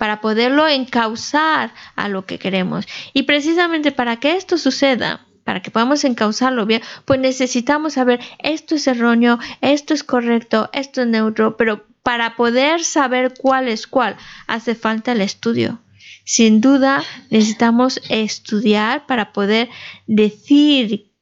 [0.00, 2.86] para poderlo encauzar a lo que queremos.
[3.12, 8.76] Y precisamente para que esto suceda, para que podamos encauzarlo bien, pues necesitamos saber esto
[8.76, 14.16] es erróneo, esto es correcto, esto es neutro, pero para poder saber cuál es cuál,
[14.46, 15.80] hace falta el estudio.
[16.24, 19.68] Sin duda, necesitamos estudiar para poder
[20.06, 21.12] decir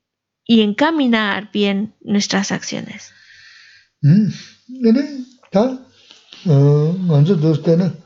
[0.45, 3.13] y encaminar bien nuestras acciones.
[4.01, 5.79] 근데 다
[7.09, 7.97] 먼저 들 때는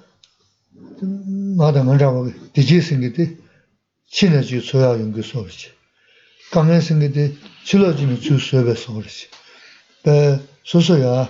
[1.56, 3.36] 나다 먼저 디지 생기대.
[4.10, 5.68] 친해지 소야 연구 소리지.
[6.52, 7.32] 강에 생기대.
[7.64, 9.28] 질러지면 주 수업에 소리지.
[10.02, 11.28] 배 소소야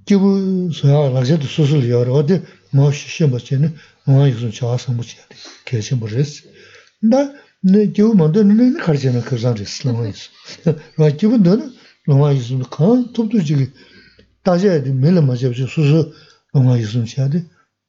[0.05, 0.29] kibu
[0.73, 2.41] suya lakse tu susu liya rwa, te
[2.73, 3.67] ngoshin bachi ni
[4.07, 5.35] nga yuksun chawa sambu chiyadi,
[5.65, 6.43] kaya chenpo resi.
[7.01, 7.19] Da
[7.93, 10.29] kibu mando nini karchi na kirsan resi, lama yusu.
[10.97, 11.65] Rwa kibu duna,
[12.07, 13.67] lama yusun kaan tuptu chigi,
[14.43, 16.13] tajaya di mele machabachi susu
[16.53, 17.43] lama yusun chiyadi,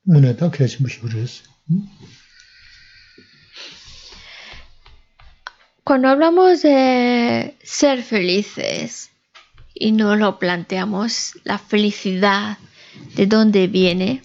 [0.07, 1.41] muna ta kaya chenpo shibu resi.
[5.87, 9.13] Cuando hablamos de ser felices,
[9.73, 12.59] y no lo planteamos, la felicidad,
[13.15, 14.21] de dónde viene,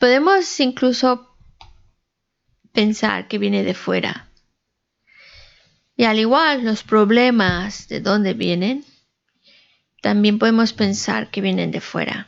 [0.00, 1.36] podemos incluso
[2.72, 4.30] pensar que viene de fuera.
[5.98, 8.86] Y al igual los problemas de dónde vienen,
[10.00, 12.26] también podemos pensar que vienen de fuera.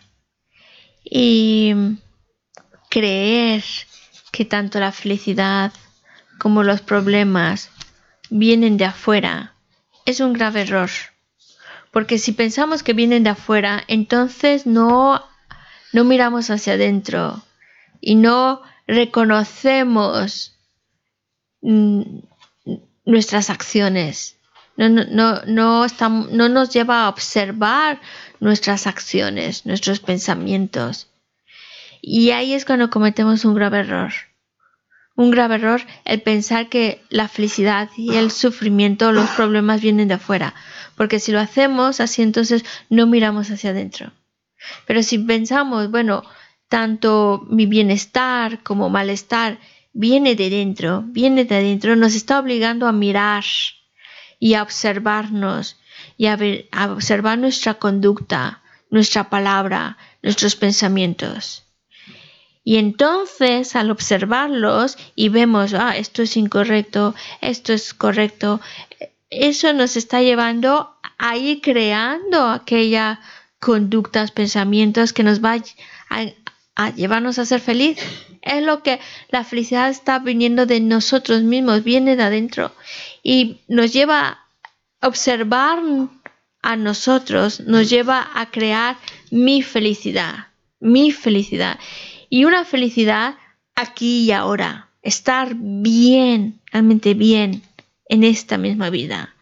[1.02, 1.72] Y
[2.90, 3.64] creer
[4.30, 5.72] que tanto la felicidad
[6.38, 7.70] como los problemas
[8.30, 9.54] vienen de afuera
[10.06, 10.90] es un grave error.
[11.90, 15.24] Porque si pensamos que vienen de afuera, entonces no,
[15.92, 17.42] no miramos hacia adentro
[18.00, 20.56] y no reconocemos
[21.62, 22.02] mm,
[23.04, 24.36] nuestras acciones.
[24.76, 28.00] No, no, no, no nos lleva a observar
[28.38, 31.08] nuestras acciones, nuestros pensamientos.
[32.00, 34.12] Y ahí es cuando cometemos un grave error.
[35.20, 40.14] Un grave error el pensar que la felicidad y el sufrimiento, los problemas vienen de
[40.14, 40.54] afuera
[41.00, 44.12] porque si lo hacemos así entonces no miramos hacia adentro.
[44.86, 46.22] Pero si pensamos, bueno,
[46.68, 49.58] tanto mi bienestar como malestar
[49.94, 53.44] viene de dentro, viene de adentro, nos está obligando a mirar
[54.38, 55.78] y a observarnos
[56.18, 56.38] y a,
[56.72, 61.64] a observar nuestra conducta, nuestra palabra, nuestros pensamientos.
[62.62, 68.60] Y entonces al observarlos y vemos, ah, esto es incorrecto, esto es correcto,
[69.30, 73.18] eso nos está llevando a ir creando aquellas
[73.60, 75.56] conductas, pensamientos que nos va
[76.08, 77.98] a, llevarnos a ser feliz.
[78.42, 82.72] Es lo que la felicidad está viniendo de nosotros mismos, viene de adentro
[83.22, 84.46] y nos lleva
[85.00, 85.78] a observar
[86.62, 88.96] a nosotros, nos lleva a crear
[89.30, 90.48] mi felicidad,
[90.80, 91.78] mi felicidad.
[92.30, 93.36] Y una felicidad
[93.74, 97.62] aquí y ahora, estar bien, realmente bien
[98.08, 99.34] en esta misma vida.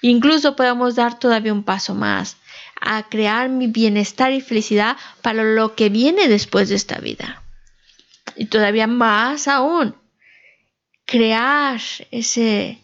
[0.00, 2.36] Incluso podemos dar todavía un paso más
[2.80, 7.42] a crear mi bienestar y felicidad para lo que viene después de esta vida.
[8.36, 9.96] Y todavía más aún,
[11.04, 11.80] crear
[12.10, 12.78] ese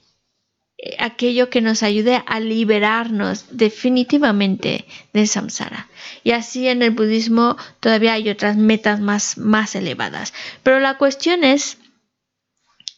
[0.98, 5.88] aquello que nos ayude a liberarnos definitivamente del samsara.
[6.22, 10.34] Y así en el budismo todavía hay otras metas más, más elevadas.
[10.62, 11.78] Pero la cuestión es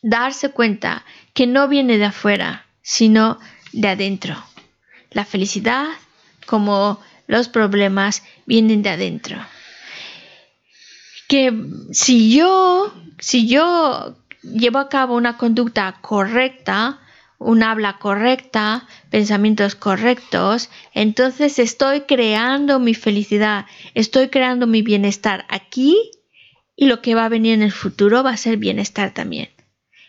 [0.03, 3.39] darse cuenta que no viene de afuera, sino
[3.73, 4.43] de adentro.
[5.11, 5.87] La felicidad,
[6.47, 9.39] como los problemas, vienen de adentro.
[11.29, 11.53] Que
[11.93, 17.01] si yo, si yo llevo a cabo una conducta correcta,
[17.39, 26.11] un habla correcta, pensamientos correctos, entonces estoy creando mi felicidad, estoy creando mi bienestar aquí
[26.77, 29.49] y lo que va a venir en el futuro va a ser bienestar también.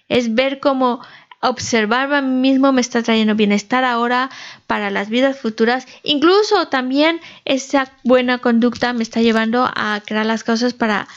[0.08, 1.02] Es ver cómo
[1.42, 4.30] observarme a mí mismo me está trayendo bienestar ahora
[4.68, 5.88] para las vidas futuras.
[6.04, 11.08] Incluso también esa buena conducta me está llevando a crear las cosas para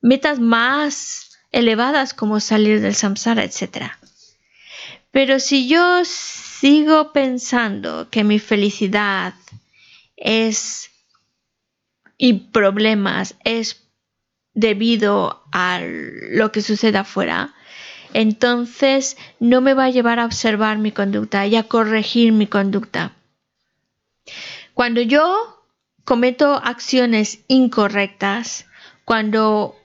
[0.00, 3.98] metas más elevadas como salir del samsara, etcétera.
[5.14, 9.34] Pero si yo sigo pensando que mi felicidad
[10.16, 10.90] es
[12.18, 13.88] y problemas es
[14.54, 17.54] debido a lo que sucede afuera,
[18.12, 23.12] entonces no me va a llevar a observar mi conducta y a corregir mi conducta.
[24.74, 25.64] Cuando yo
[26.04, 28.66] cometo acciones incorrectas,
[29.04, 29.76] cuando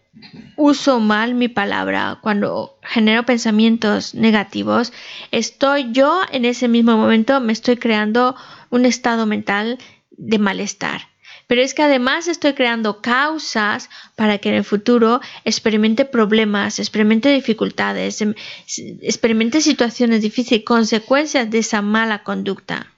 [0.56, 4.94] uso mal mi palabra, cuando genero pensamientos negativos,
[5.32, 8.36] estoy yo en ese mismo momento me estoy creando
[8.70, 9.80] un estado mental
[10.12, 11.08] de malestar.
[11.48, 17.34] Pero es que además estoy creando causas para que en el futuro experimente problemas, experimente
[17.34, 18.36] dificultades, em,
[19.02, 22.94] experimente situaciones difíciles, consecuencias de esa mala conducta.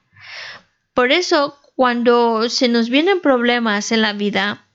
[0.94, 4.66] Por eso, cuando se nos vienen problemas en la vida,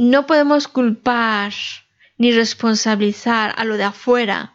[0.00, 1.52] no podemos culpar
[2.16, 4.54] ni responsabilizar a lo de afuera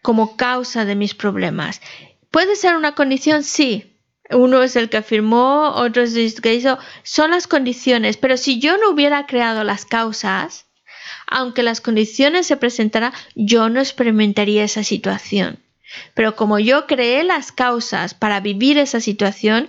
[0.00, 1.82] como causa de mis problemas.
[2.30, 3.42] ¿Puede ser una condición?
[3.42, 4.00] Sí.
[4.30, 6.78] Uno es el que afirmó, otro es el que hizo.
[7.02, 10.64] Son las condiciones, pero si yo no hubiera creado las causas,
[11.26, 15.58] aunque las condiciones se presentaran, yo no experimentaría esa situación.
[16.14, 19.68] Pero como yo creé las causas para vivir esa situación,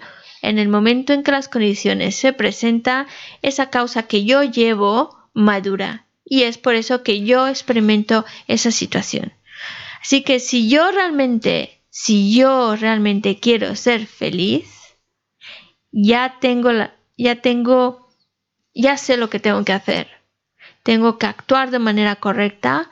[0.50, 3.08] en el momento en que las condiciones se presentan,
[3.42, 6.06] esa causa que yo llevo madura.
[6.24, 9.34] Y es por eso que yo experimento esa situación.
[10.02, 14.70] Así que si yo realmente, si yo realmente quiero ser feliz,
[15.92, 18.10] ya tengo la, ya tengo,
[18.74, 20.08] ya sé lo que tengo que hacer.
[20.84, 22.92] Tengo que actuar de manera correcta,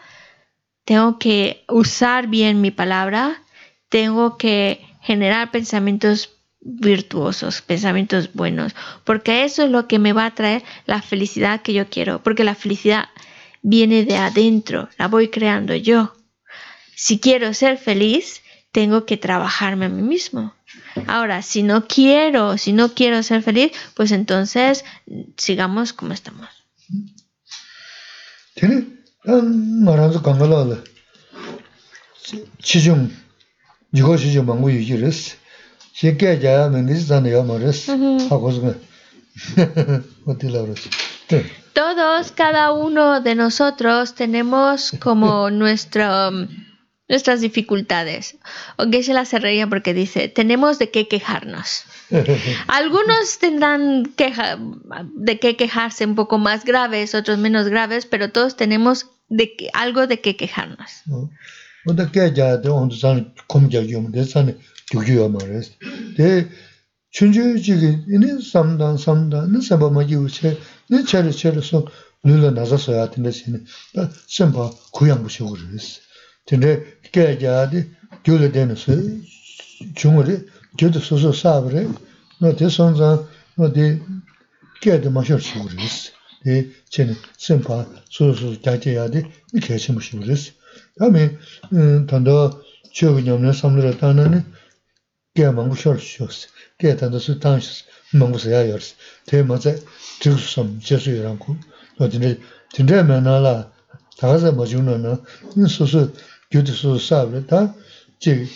[0.85, 3.43] tengo que usar bien mi palabra,
[3.89, 8.73] tengo que generar pensamientos virtuosos, pensamientos buenos,
[9.03, 12.43] porque eso es lo que me va a traer la felicidad que yo quiero, porque
[12.43, 13.09] la felicidad
[13.61, 16.15] viene de adentro, la voy creando yo.
[16.95, 18.41] Si quiero ser feliz,
[18.71, 20.53] tengo que trabajarme a mí mismo.
[21.07, 24.85] Ahora, si no quiero, si no quiero ser feliz, pues entonces
[25.37, 26.47] sigamos como estamos.
[41.73, 46.31] Todos, cada uno de nosotros tenemos como nuestro,
[47.07, 48.37] nuestras dificultades.
[48.77, 51.83] O se la se reía porque dice, tenemos de qué quejarnos.
[52.67, 54.57] Algunos tendrán queja,
[55.15, 60.07] de qué quejarse un poco más graves, otros menos graves, pero todos tenemos de algo
[60.07, 61.03] de qué quejarnos.
[64.91, 65.71] gyugyo ma res.
[66.17, 66.47] De
[67.11, 70.57] chunju jigi ini samdan samdan, ini samba magi uche,
[70.89, 71.87] ini chari chari so
[72.23, 73.59] lula nasa soya tanda sini,
[73.93, 75.99] da samba kuyang bushi u res.
[76.45, 77.85] Tende kaya kaya di
[78.23, 78.93] gyuda deni so,
[79.95, 80.43] chunguri,
[80.77, 81.87] gyuda susu sabri,
[82.39, 83.25] no de sonzan,
[83.57, 84.01] no de
[84.81, 86.11] kaya di mashar shi u res.
[86.43, 89.21] De chini samba susu kaya kaya di,
[89.61, 90.51] kaya shi mushi u res.
[90.99, 91.21] Ami
[91.71, 92.51] eh, tanda
[92.93, 94.39] chiyo nyamna samdara tanda ni,
[95.35, 96.47] kia mungu shor shoks,
[96.77, 97.83] kia tanda su tang shoks,
[98.13, 98.93] mungu saya yors.
[99.25, 99.73] Te ma tsa
[100.19, 101.57] chik su som, che su yorang ku.
[101.97, 102.39] No tinte,
[102.71, 103.71] tinte me na la,
[104.17, 105.19] taga sa ma chung na na,
[105.55, 106.11] in su su,
[106.51, 107.73] gyu tu su saab le, ta
[108.19, 108.47] chik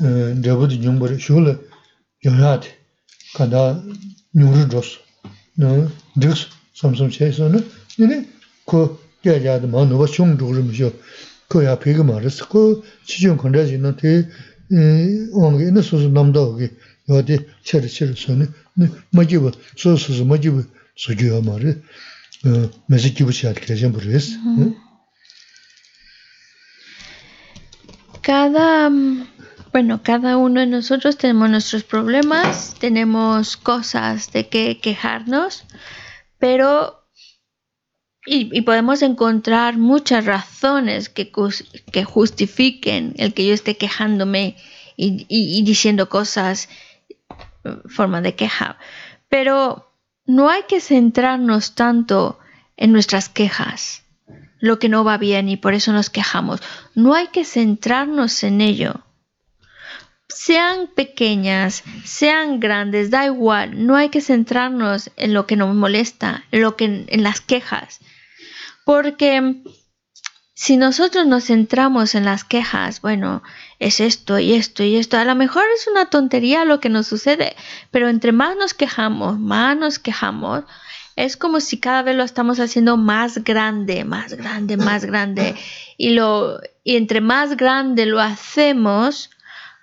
[0.00, 1.58] eh, rebu di nyung bari, shu le,
[2.20, 2.68] yung ya di,
[3.34, 3.82] kanda
[4.34, 4.98] nyung ru dros.
[5.56, 7.62] No, dik su, som som che su na,
[7.96, 8.28] nini,
[8.64, 10.92] ku, kia yaa di ma nuwa chung dhukru mi shio,
[11.48, 14.28] ku ya pegi ma ris, ku, chi chung kanda zi na te,
[14.70, 16.10] āngi sūsū
[17.06, 17.38] yādi
[19.76, 20.52] sūsū yā
[23.32, 24.74] chādi kēchān.
[28.22, 28.90] Cada,
[29.72, 35.64] bueno, cada uno de nosotros tenemos nuestros problemas, tenemos cosas de que quejarnos,
[36.38, 37.05] pero
[38.26, 41.30] y, podemos encontrar muchas razones que,
[41.92, 44.56] que, justifiquen el que yo esté quejándome
[44.96, 46.68] y, diciendo cosas,
[47.88, 48.78] forma de queja.
[49.28, 49.92] Pero
[50.26, 52.40] no hay que centrarnos tanto
[52.76, 54.02] en nuestras quejas,
[54.58, 56.60] lo que no va bien y por eso nos quejamos.
[56.96, 59.02] No hay que centrarnos en ello.
[60.28, 66.44] Sean pequeñas, sean grandes, da igual, no hay que centrarnos en lo que nos molesta,
[66.50, 68.00] en lo que en las quejas,
[68.86, 69.64] porque
[70.54, 73.42] si nosotros nos centramos en las quejas, bueno,
[73.80, 77.08] es esto y esto y esto, a lo mejor es una tontería lo que nos
[77.08, 77.56] sucede,
[77.90, 80.62] pero entre más nos quejamos, más nos quejamos,
[81.16, 85.56] es como si cada vez lo estamos haciendo más grande, más grande, más grande.
[85.96, 89.30] Y, lo, y entre más grande lo hacemos,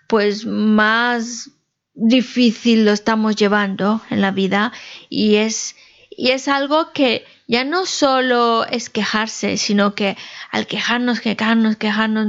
[0.08, 1.50] pues más
[1.94, 4.72] difícil lo estamos llevando en la vida
[5.10, 5.76] y es,
[6.10, 10.18] y es algo que ya no solo es quejarse, sino que
[10.52, 12.28] al quejarnos, quejarnos, quejarnos,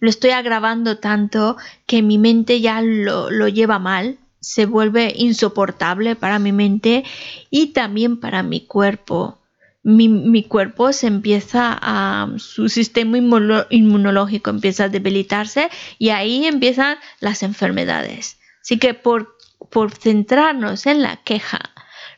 [0.00, 1.56] lo estoy agravando tanto
[1.86, 7.04] que mi mente ya lo, lo lleva mal, se vuelve insoportable para mi mente
[7.50, 9.38] y también para mi cuerpo.
[9.82, 16.98] Mi, mi, cuerpo se empieza a, su sistema inmunológico empieza a debilitarse y ahí empiezan
[17.20, 18.38] las enfermedades.
[18.60, 19.38] Así que por,
[19.70, 21.70] por centrarnos en la queja,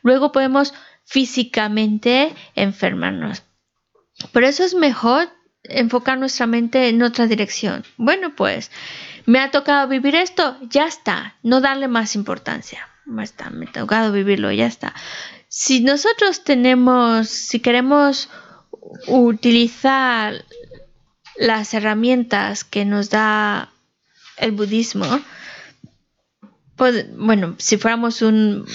[0.02, 3.42] luego podemos físicamente enfermarnos.
[4.32, 5.28] Por eso es mejor
[5.64, 7.84] enfocar nuestra mente en otra dirección.
[7.96, 8.70] Bueno, pues
[9.26, 12.88] me ha tocado vivir esto, ya está, no darle más importancia.
[13.06, 14.94] Ya está, me ha tocado vivirlo, ya está.
[15.48, 18.28] Si nosotros tenemos, si queremos
[19.06, 20.44] utilizar
[21.36, 23.72] las herramientas que nos da
[24.36, 25.20] el budismo,
[26.76, 28.66] pues, bueno, si fuéramos un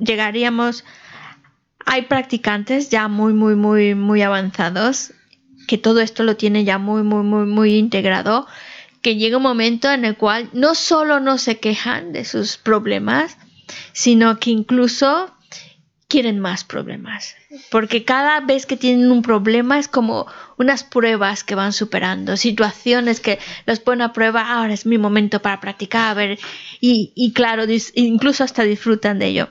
[0.00, 0.84] llegaríamos,
[1.86, 5.12] hay practicantes ya muy, muy, muy, muy avanzados
[5.66, 8.46] que todo esto lo tiene ya muy, muy, muy, muy integrado,
[9.02, 13.36] que llega un momento en el cual no solo no se quejan de sus problemas,
[13.92, 15.33] sino que incluso
[16.14, 17.34] quieren más problemas.
[17.72, 23.18] Porque cada vez que tienen un problema es como unas pruebas que van superando, situaciones
[23.18, 26.38] que los ponen a prueba, ahora es mi momento para practicar, a ver,
[26.80, 27.64] y, claro,
[27.94, 29.48] incluso hasta disfrutan de ello.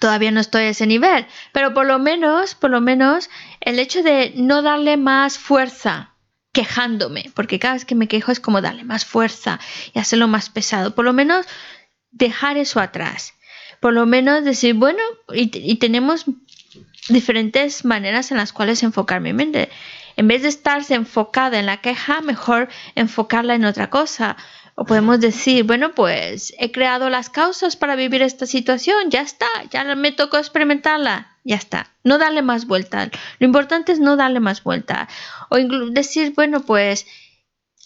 [0.00, 3.30] Todavía no estoy a ese nivel, pero por lo menos, por lo menos,
[3.62, 6.14] el hecho de no darle más fuerza
[6.52, 9.58] quejándome, porque cada vez que me quejo es como darle más fuerza
[9.94, 11.46] y hacerlo más pesado, por lo menos
[12.10, 13.32] dejar eso atrás
[13.80, 15.02] por lo menos decir, bueno,
[15.32, 16.26] y, tenemos
[17.08, 19.70] diferentes maneras en las cuales enfocar mi mente.
[20.16, 24.36] En vez de estarse enfocada en la queja, mejor enfocarla en otra cosa.
[24.74, 29.46] O podemos decir, bueno, pues he creado las causas para vivir esta situación, ya está,
[29.70, 31.90] ya me tocó experimentarla, ya está.
[32.04, 33.10] No darle más vuelta.
[33.38, 35.08] Lo importante es no darle más vuelta.
[35.48, 35.56] O
[35.90, 37.06] decir, bueno, pues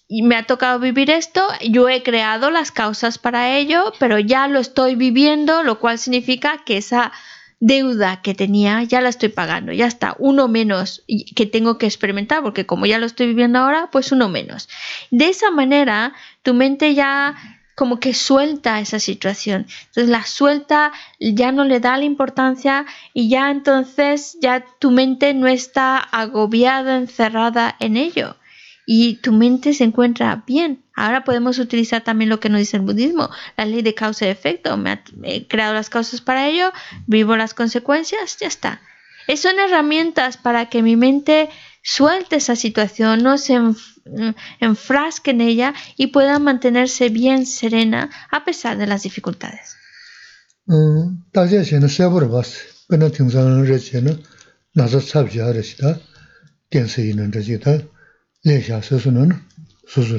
[0.08, 4.48] y me ha tocado vivir esto, yo he creado las causas para ello, pero ya
[4.48, 7.12] lo estoy viviendo, lo cual significa que esa
[7.60, 11.02] deuda que tenía ya la estoy pagando, ya está, uno menos
[11.34, 14.68] que tengo que experimentar, porque como ya lo estoy viviendo ahora, pues uno menos.
[15.10, 16.12] De esa manera,
[16.42, 17.34] tu mente ya
[17.74, 19.66] como que suelta esa situación.
[19.86, 25.34] Entonces la suelta, ya no le da la importancia y ya entonces ya tu mente
[25.34, 28.36] no está agobiada, encerrada en ello
[28.86, 30.84] y tu mente se encuentra bien.
[30.94, 34.28] Ahora podemos utilizar también lo que nos dice el budismo, la ley de causa y
[34.28, 34.76] efecto.
[34.76, 36.72] Me he creado las causas para ello,
[37.06, 38.80] vivo las consecuencias, ya está.
[39.36, 41.48] son herramientas para que mi mente
[41.82, 43.58] suelte esa situación, no se
[44.60, 49.76] enfrasque en ella y pueda mantenerse bien serena a pesar de las dificultades.
[58.44, 59.30] 레샤 스스는
[59.88, 60.18] 스스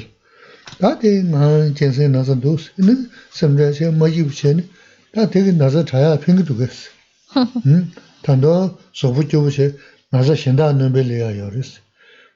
[0.80, 4.68] 다데 나 제세 나서 도스 이는 섬자세 마지부체니
[5.14, 6.90] 다 되게 나서 자야 핑기도 그랬어.
[7.68, 7.92] 음
[8.24, 9.76] 단도 소부교부세
[10.10, 11.82] 나서 신다 넘벨이야 요리스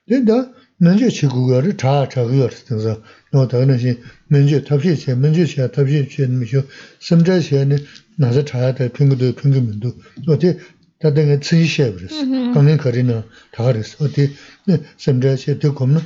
[0.08, 3.02] 된다 먼저 지구가를 다 자고요 그래서
[3.32, 3.98] 너 당연히
[4.28, 6.64] 먼저 답시 제 먼저 제 답시 제 미쇼
[7.00, 7.78] 섬자세는
[8.18, 9.92] 나서 자야 될 핑기도 핑기면도
[10.28, 10.58] 어디
[11.01, 11.11] píng tú mén tú.
[11.11, 12.17] Nó té, tā tā ngā tsī shē bī rīs,
[12.55, 13.23] kāngi kārī nā
[13.53, 14.31] tā rīs, o tī
[14.97, 16.01] sēm rā shē tī kōm nā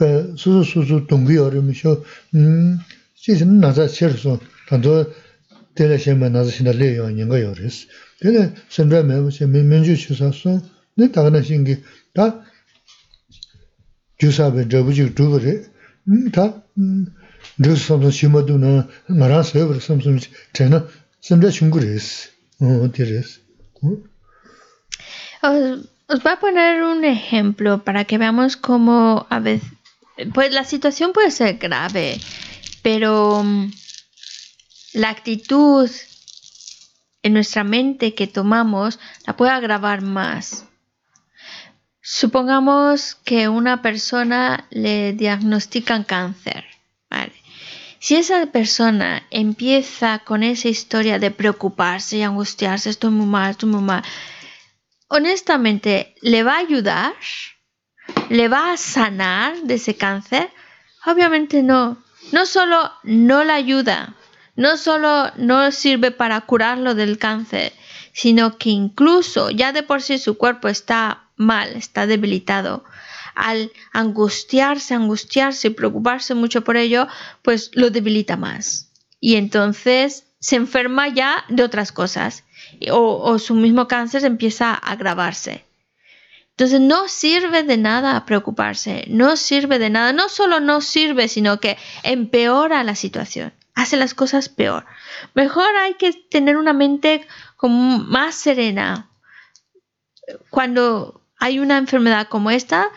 [0.00, 2.02] 배 수수 동기 어려미쇼
[2.34, 2.78] 음
[3.14, 5.12] 지금 나자 셔서 단도
[5.74, 7.86] 때려시면 나자 신달래요 인가 요레스
[8.18, 10.62] 근데 선배면 무슨 민주 주사서
[10.96, 11.84] 네 다가나 신기
[12.14, 12.40] 다
[14.16, 15.60] 주사베 저부지 두거래
[16.08, 16.64] 음다
[17.58, 20.88] 그래서 섬서 심어두나 말아서 그래서 섬서 제가
[21.20, 22.30] 선배 중국에스
[22.60, 23.43] 어 되레스
[25.41, 29.69] Os voy a poner un ejemplo para que veamos cómo a veces,
[30.33, 32.19] pues la situación puede ser grave,
[32.81, 33.71] pero mm,
[34.93, 35.89] la actitud
[37.23, 40.65] en nuestra mente que tomamos la puede agravar más.
[42.01, 46.74] Supongamos que una persona le diagnostican cáncer.
[48.05, 53.67] Si esa persona empieza con esa historia de preocuparse y angustiarse, estoy muy mal, estoy
[53.67, 54.03] muy mal,
[55.07, 57.13] honestamente, ¿le va a ayudar?
[58.29, 60.51] ¿Le va a sanar de ese cáncer?
[61.07, 61.97] Obviamente no.
[62.31, 64.13] No solo no le ayuda,
[64.55, 67.73] no solo no sirve para curarlo del cáncer,
[68.13, 72.83] sino que incluso ya de por sí su cuerpo está mal, está debilitado.
[73.35, 77.07] Al angustiarse, angustiarse y preocuparse mucho por ello,
[77.41, 78.91] pues lo debilita más.
[79.19, 82.43] Y entonces se enferma ya de otras cosas
[82.91, 85.65] o, su mismo cáncer empieza a agravarse.
[86.51, 91.59] Entonces no sirve de nada preocuparse, no sirve de nada, no solo no sirve, sino
[91.59, 94.85] que empeora la situación, hace las cosas peor.
[95.33, 97.27] Mejor hay que tener una mente
[97.61, 99.09] más serena.
[100.49, 102.89] Cuando hay una enfermedad como esta,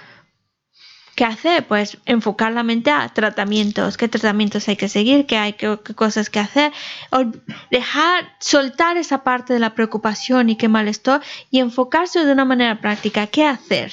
[1.18, 1.66] ¿Qué hacer?
[1.66, 6.30] Pues enfocar la mente a tratamientos, qué tratamientos hay que seguir, qué hay qué, cosas
[6.30, 6.72] que hacer,
[7.10, 7.24] o
[7.72, 11.20] dejar soltar esa parte de la preocupación y qué malestar
[11.50, 13.90] y enfocarse de una manera práctica, qué hacer.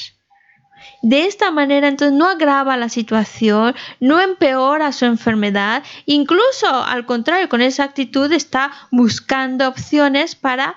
[1.01, 7.49] De esta manera entonces no agrava la situación, no empeora su enfermedad, incluso al contrario,
[7.49, 10.75] con esa actitud está buscando opciones para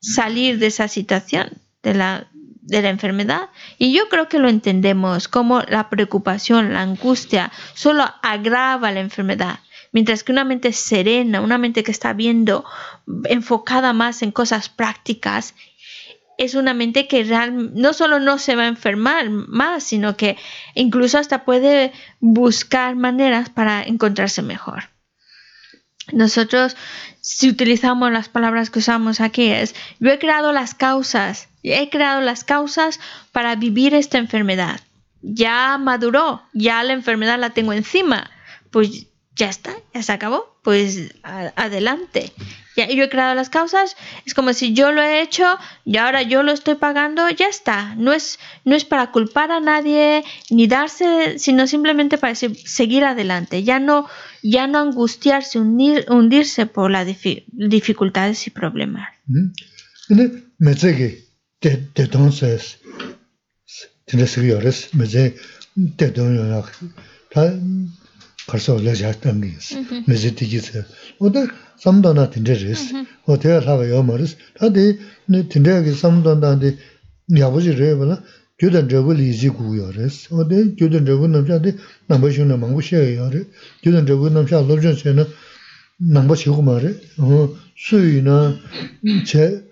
[0.00, 1.50] salir de esa situación,
[1.82, 2.26] de la,
[2.64, 3.50] de la enfermedad.
[3.78, 9.60] Y yo creo que lo entendemos como la preocupación, la angustia, solo agrava la enfermedad.
[9.92, 12.64] Mientras que una mente serena, una mente que está viendo,
[13.24, 15.54] enfocada más en cosas prácticas,
[16.36, 20.36] es una mente que no solo no se va a enfermar más, sino que
[20.74, 24.90] incluso hasta puede buscar maneras para encontrarse mejor.
[26.12, 26.76] Nosotros,
[27.20, 32.20] si utilizamos las palabras que usamos aquí, es, yo he creado las causas he creado
[32.20, 33.00] las causas
[33.32, 34.80] para vivir esta enfermedad.
[35.22, 38.30] Ya maduró, ya la enfermedad la tengo encima.
[38.70, 40.58] Pues ya está, ya se acabó.
[40.62, 42.32] Pues adelante.
[42.76, 43.96] Ya, yo he creado las causas,
[44.26, 45.44] es como si yo lo he hecho
[45.84, 47.94] y ahora yo lo estoy pagando, ya está.
[47.94, 53.62] No es, no es para culpar a nadie ni darse, sino simplemente para seguir adelante.
[53.62, 54.08] Ya no,
[54.42, 59.08] ya no angustiarse, hundirse por las dificultades y problemas.
[61.94, 62.76] 대동 세스
[64.06, 65.34] 드레스가 여러스 메제
[65.96, 66.66] 대동 연락
[67.30, 67.40] 다
[68.46, 69.76] 벌써 올려 잤던 게 있어
[70.06, 70.82] 메제 되기서
[71.20, 71.46] 오다
[71.78, 76.76] 삼도나 딘데레스 어디야 사가 요머스 다디 네 딘데기 삼도나데
[77.38, 78.22] 야버지 레벨라
[78.58, 81.76] 교단 저걸 이지 구여레스 어디 교단 저거 남자데
[82.08, 83.44] 남버시는 망부셔요레
[83.82, 85.24] 교단 저거 남자 로전세는
[86.12, 88.54] 남버시고 말해 어 수위나
[89.26, 89.64] 제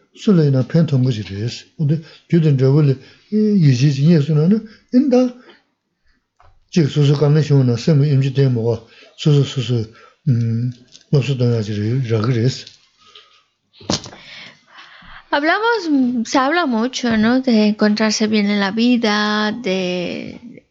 [15.31, 17.41] Hablamos, se habla mucho, ¿no?
[17.41, 20.67] De encontrarse bien en la vida, de,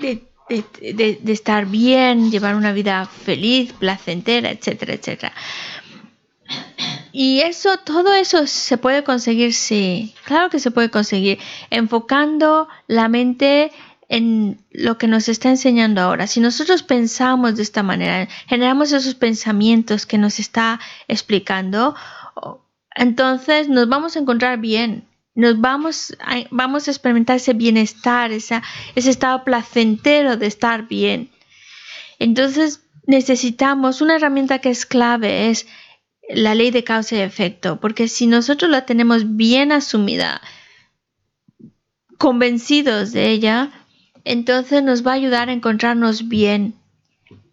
[0.00, 5.32] de, de, de estar bien, llevar una vida feliz, placentera, etcétera, etcétera.
[7.12, 11.38] Y eso, todo eso se puede conseguir, sí, claro que se puede conseguir,
[11.70, 13.72] enfocando la mente
[14.08, 16.26] en lo que nos está enseñando ahora.
[16.26, 21.94] Si nosotros pensamos de esta manera, generamos esos pensamientos que nos está explicando,
[22.94, 25.04] entonces nos vamos a encontrar bien,
[25.34, 28.60] nos vamos a, vamos a experimentar ese bienestar, ese
[28.94, 31.30] estado placentero de estar bien.
[32.18, 35.66] Entonces necesitamos una herramienta que es clave, es
[36.28, 40.40] la ley de causa y efecto, porque si nosotros la tenemos bien asumida,
[42.18, 43.70] convencidos de ella,
[44.24, 46.74] entonces nos va a ayudar a encontrarnos bien,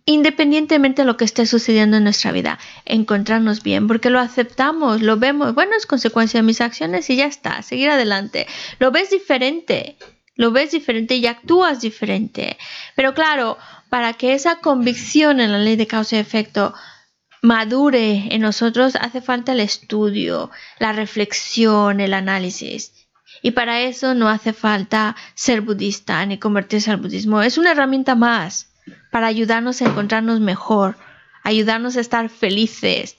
[0.06, 5.18] independientemente de lo que esté sucediendo en nuestra vida, encontrarnos bien, porque lo aceptamos, lo
[5.18, 8.46] vemos, bueno, es consecuencia de mis acciones y ya está, seguir adelante.
[8.80, 9.98] Lo ves diferente,
[10.36, 12.58] lo ves diferente y actúas diferente.
[12.96, 13.58] Pero claro,
[13.90, 16.74] para que esa convicción en la ley de causa y efecto
[17.46, 22.92] madure en nosotros hace falta el estudio, la reflexión, el análisis.
[23.42, 27.42] Y para eso no hace falta ser budista ni convertirse al budismo.
[27.42, 28.72] Es una herramienta más
[29.12, 30.98] para ayudarnos a encontrarnos mejor,
[31.44, 33.18] ayudarnos a estar felices,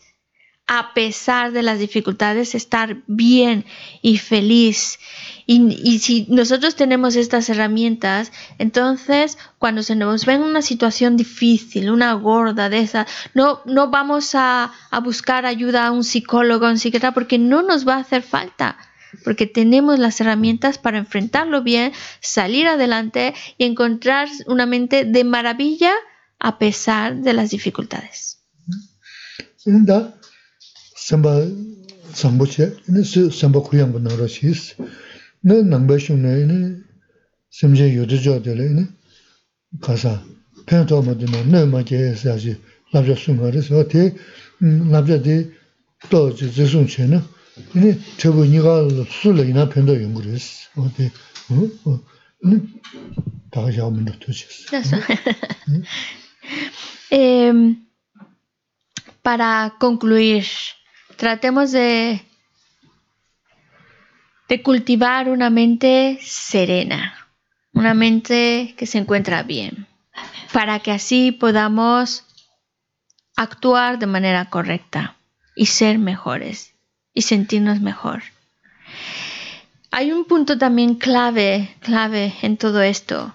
[0.66, 3.64] a pesar de las dificultades, estar bien
[4.02, 4.98] y feliz.
[5.46, 11.90] Y, si nosotros tenemos estas herramientas, entonces cuando se nos ve en una situación difícil,
[11.90, 16.70] una gorda de esa, no, no vamos a, a buscar ayuda a un psicólogo, a
[16.70, 18.76] un psiquiatra, porque no nos va a hacer falta
[19.24, 25.92] porque tenemos las herramientas para enfrentarlo bien, salir adelante y encontrar una mente de maravilla
[26.38, 28.42] a pesar de las dificultades.
[31.08, 31.46] samba
[32.12, 34.74] sambo che, ina si samba kuyangbo nangro shiis.
[35.42, 36.82] Na nangba shungna ina
[37.48, 38.84] simje yodo jo dele ina
[39.80, 40.20] kasa
[40.66, 42.56] pen to ma dina na ma je esa si
[42.92, 43.72] labja sunga resi.
[43.72, 44.14] O te
[44.60, 45.46] mm, labja di
[46.10, 47.22] to zi zisung che na
[47.74, 48.74] ina chebu niga
[49.08, 50.66] su la ina pen to yungu resi.
[50.74, 51.12] O te
[52.42, 52.60] ina
[53.52, 54.66] daga xiao mendo to chis.
[59.22, 60.46] Para concluir,
[61.16, 62.22] tratemos de,
[64.62, 67.28] cultivar una mente serena,
[67.72, 69.86] una mente que se encuentra bien,
[70.52, 72.24] para que así podamos
[73.36, 75.16] actuar de manera correcta
[75.54, 76.72] y ser mejores
[77.12, 78.22] y sentirnos mejor.
[79.90, 83.34] Hay un punto también clave, clave en todo esto.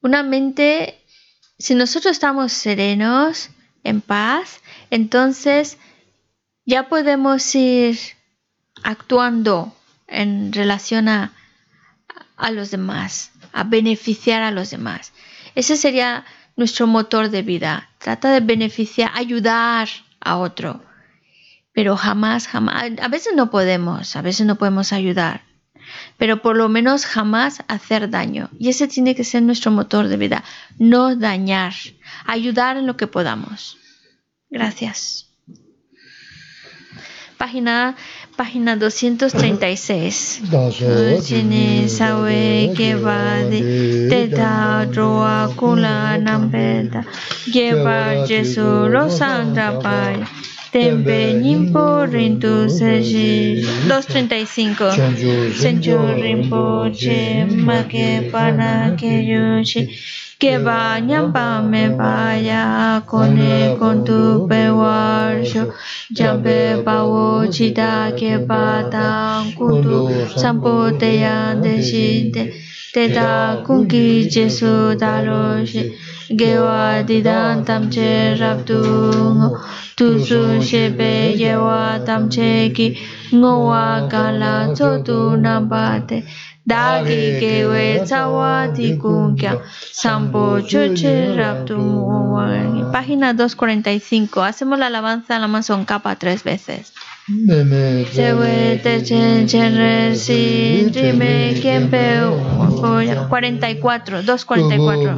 [0.00, 0.98] Una mente,
[1.58, 3.50] si nosotros estamos serenos,
[3.84, 5.78] en paz, entonces
[6.64, 7.98] ya podemos ir
[8.82, 9.74] actuando
[10.06, 11.32] en relación a,
[12.52, 15.12] los demás, a beneficiar a los demás.
[15.54, 16.24] Ese sería
[16.56, 17.88] nuestro motor de vida.
[17.98, 19.88] Trata de beneficiar, ayudar
[20.20, 20.82] a otro.
[21.72, 25.42] Pero jamás, jamás, a veces no podemos, a veces no podemos ayudar,
[26.18, 28.50] pero por lo menos jamás hacer daño.
[28.58, 30.44] Y ese tiene que ser nuestro motor de vida,
[30.78, 31.72] no dañar,
[32.26, 33.78] ayudar en lo que podamos.
[34.50, 35.31] Gracias
[37.42, 37.96] página,
[38.36, 40.42] página 236.
[41.26, 41.88] Chini
[43.50, 43.60] de
[44.08, 44.86] teta
[45.56, 47.04] kula nampeta.
[50.72, 58.96] Tempe Nimpo Rintu Seji 235 Senchu Rinpoche Make Pana
[60.42, 65.62] que vayan pa me vaya cone con tu pewarjo
[66.16, 70.00] jambe pa wo chita que patan kundu
[70.40, 72.42] sampo te yan de shinte.
[72.94, 75.82] Te da kunki jesu dalo shi
[76.40, 79.40] gewa didan tamche rabdung
[79.96, 82.86] tu su shebe gewa tamche ki
[83.38, 86.18] ngowa kala chotu nambate.
[86.64, 88.70] Dagi kewe tsawa
[89.36, 89.52] kya
[89.92, 91.76] sampo choche raptu
[92.92, 94.42] Página 245.
[94.44, 96.92] Hacemos la alabanza a la manzón capa tres veces.
[97.24, 102.18] Sewe te chen chen re si rime kiempe
[103.30, 105.14] 44, 244.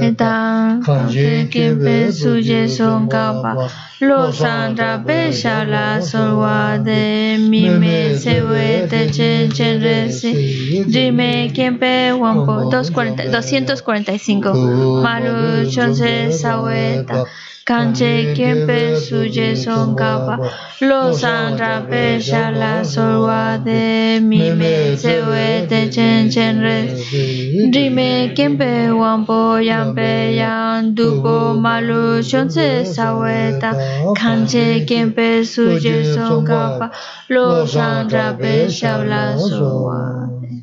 [0.00, 3.68] Etan kanche kiempe suje son capa.
[4.00, 12.12] lo sandra pesha la solwa de mime sewe te chen chen re si rime kiempe
[12.12, 14.54] wampo 245.
[15.02, 17.24] Malu chonse saweta
[17.68, 20.34] Kanche kiempe suje son kapa
[20.80, 26.78] lo sandra pesha la solwa de mi me sewe te chen chen re.
[27.74, 33.70] Rime kiempe wampo yampe yang dupo malu shonse saweta
[34.18, 36.90] Kanche kiempe suje son kapa
[37.28, 40.62] lo sandra pesha la solwa de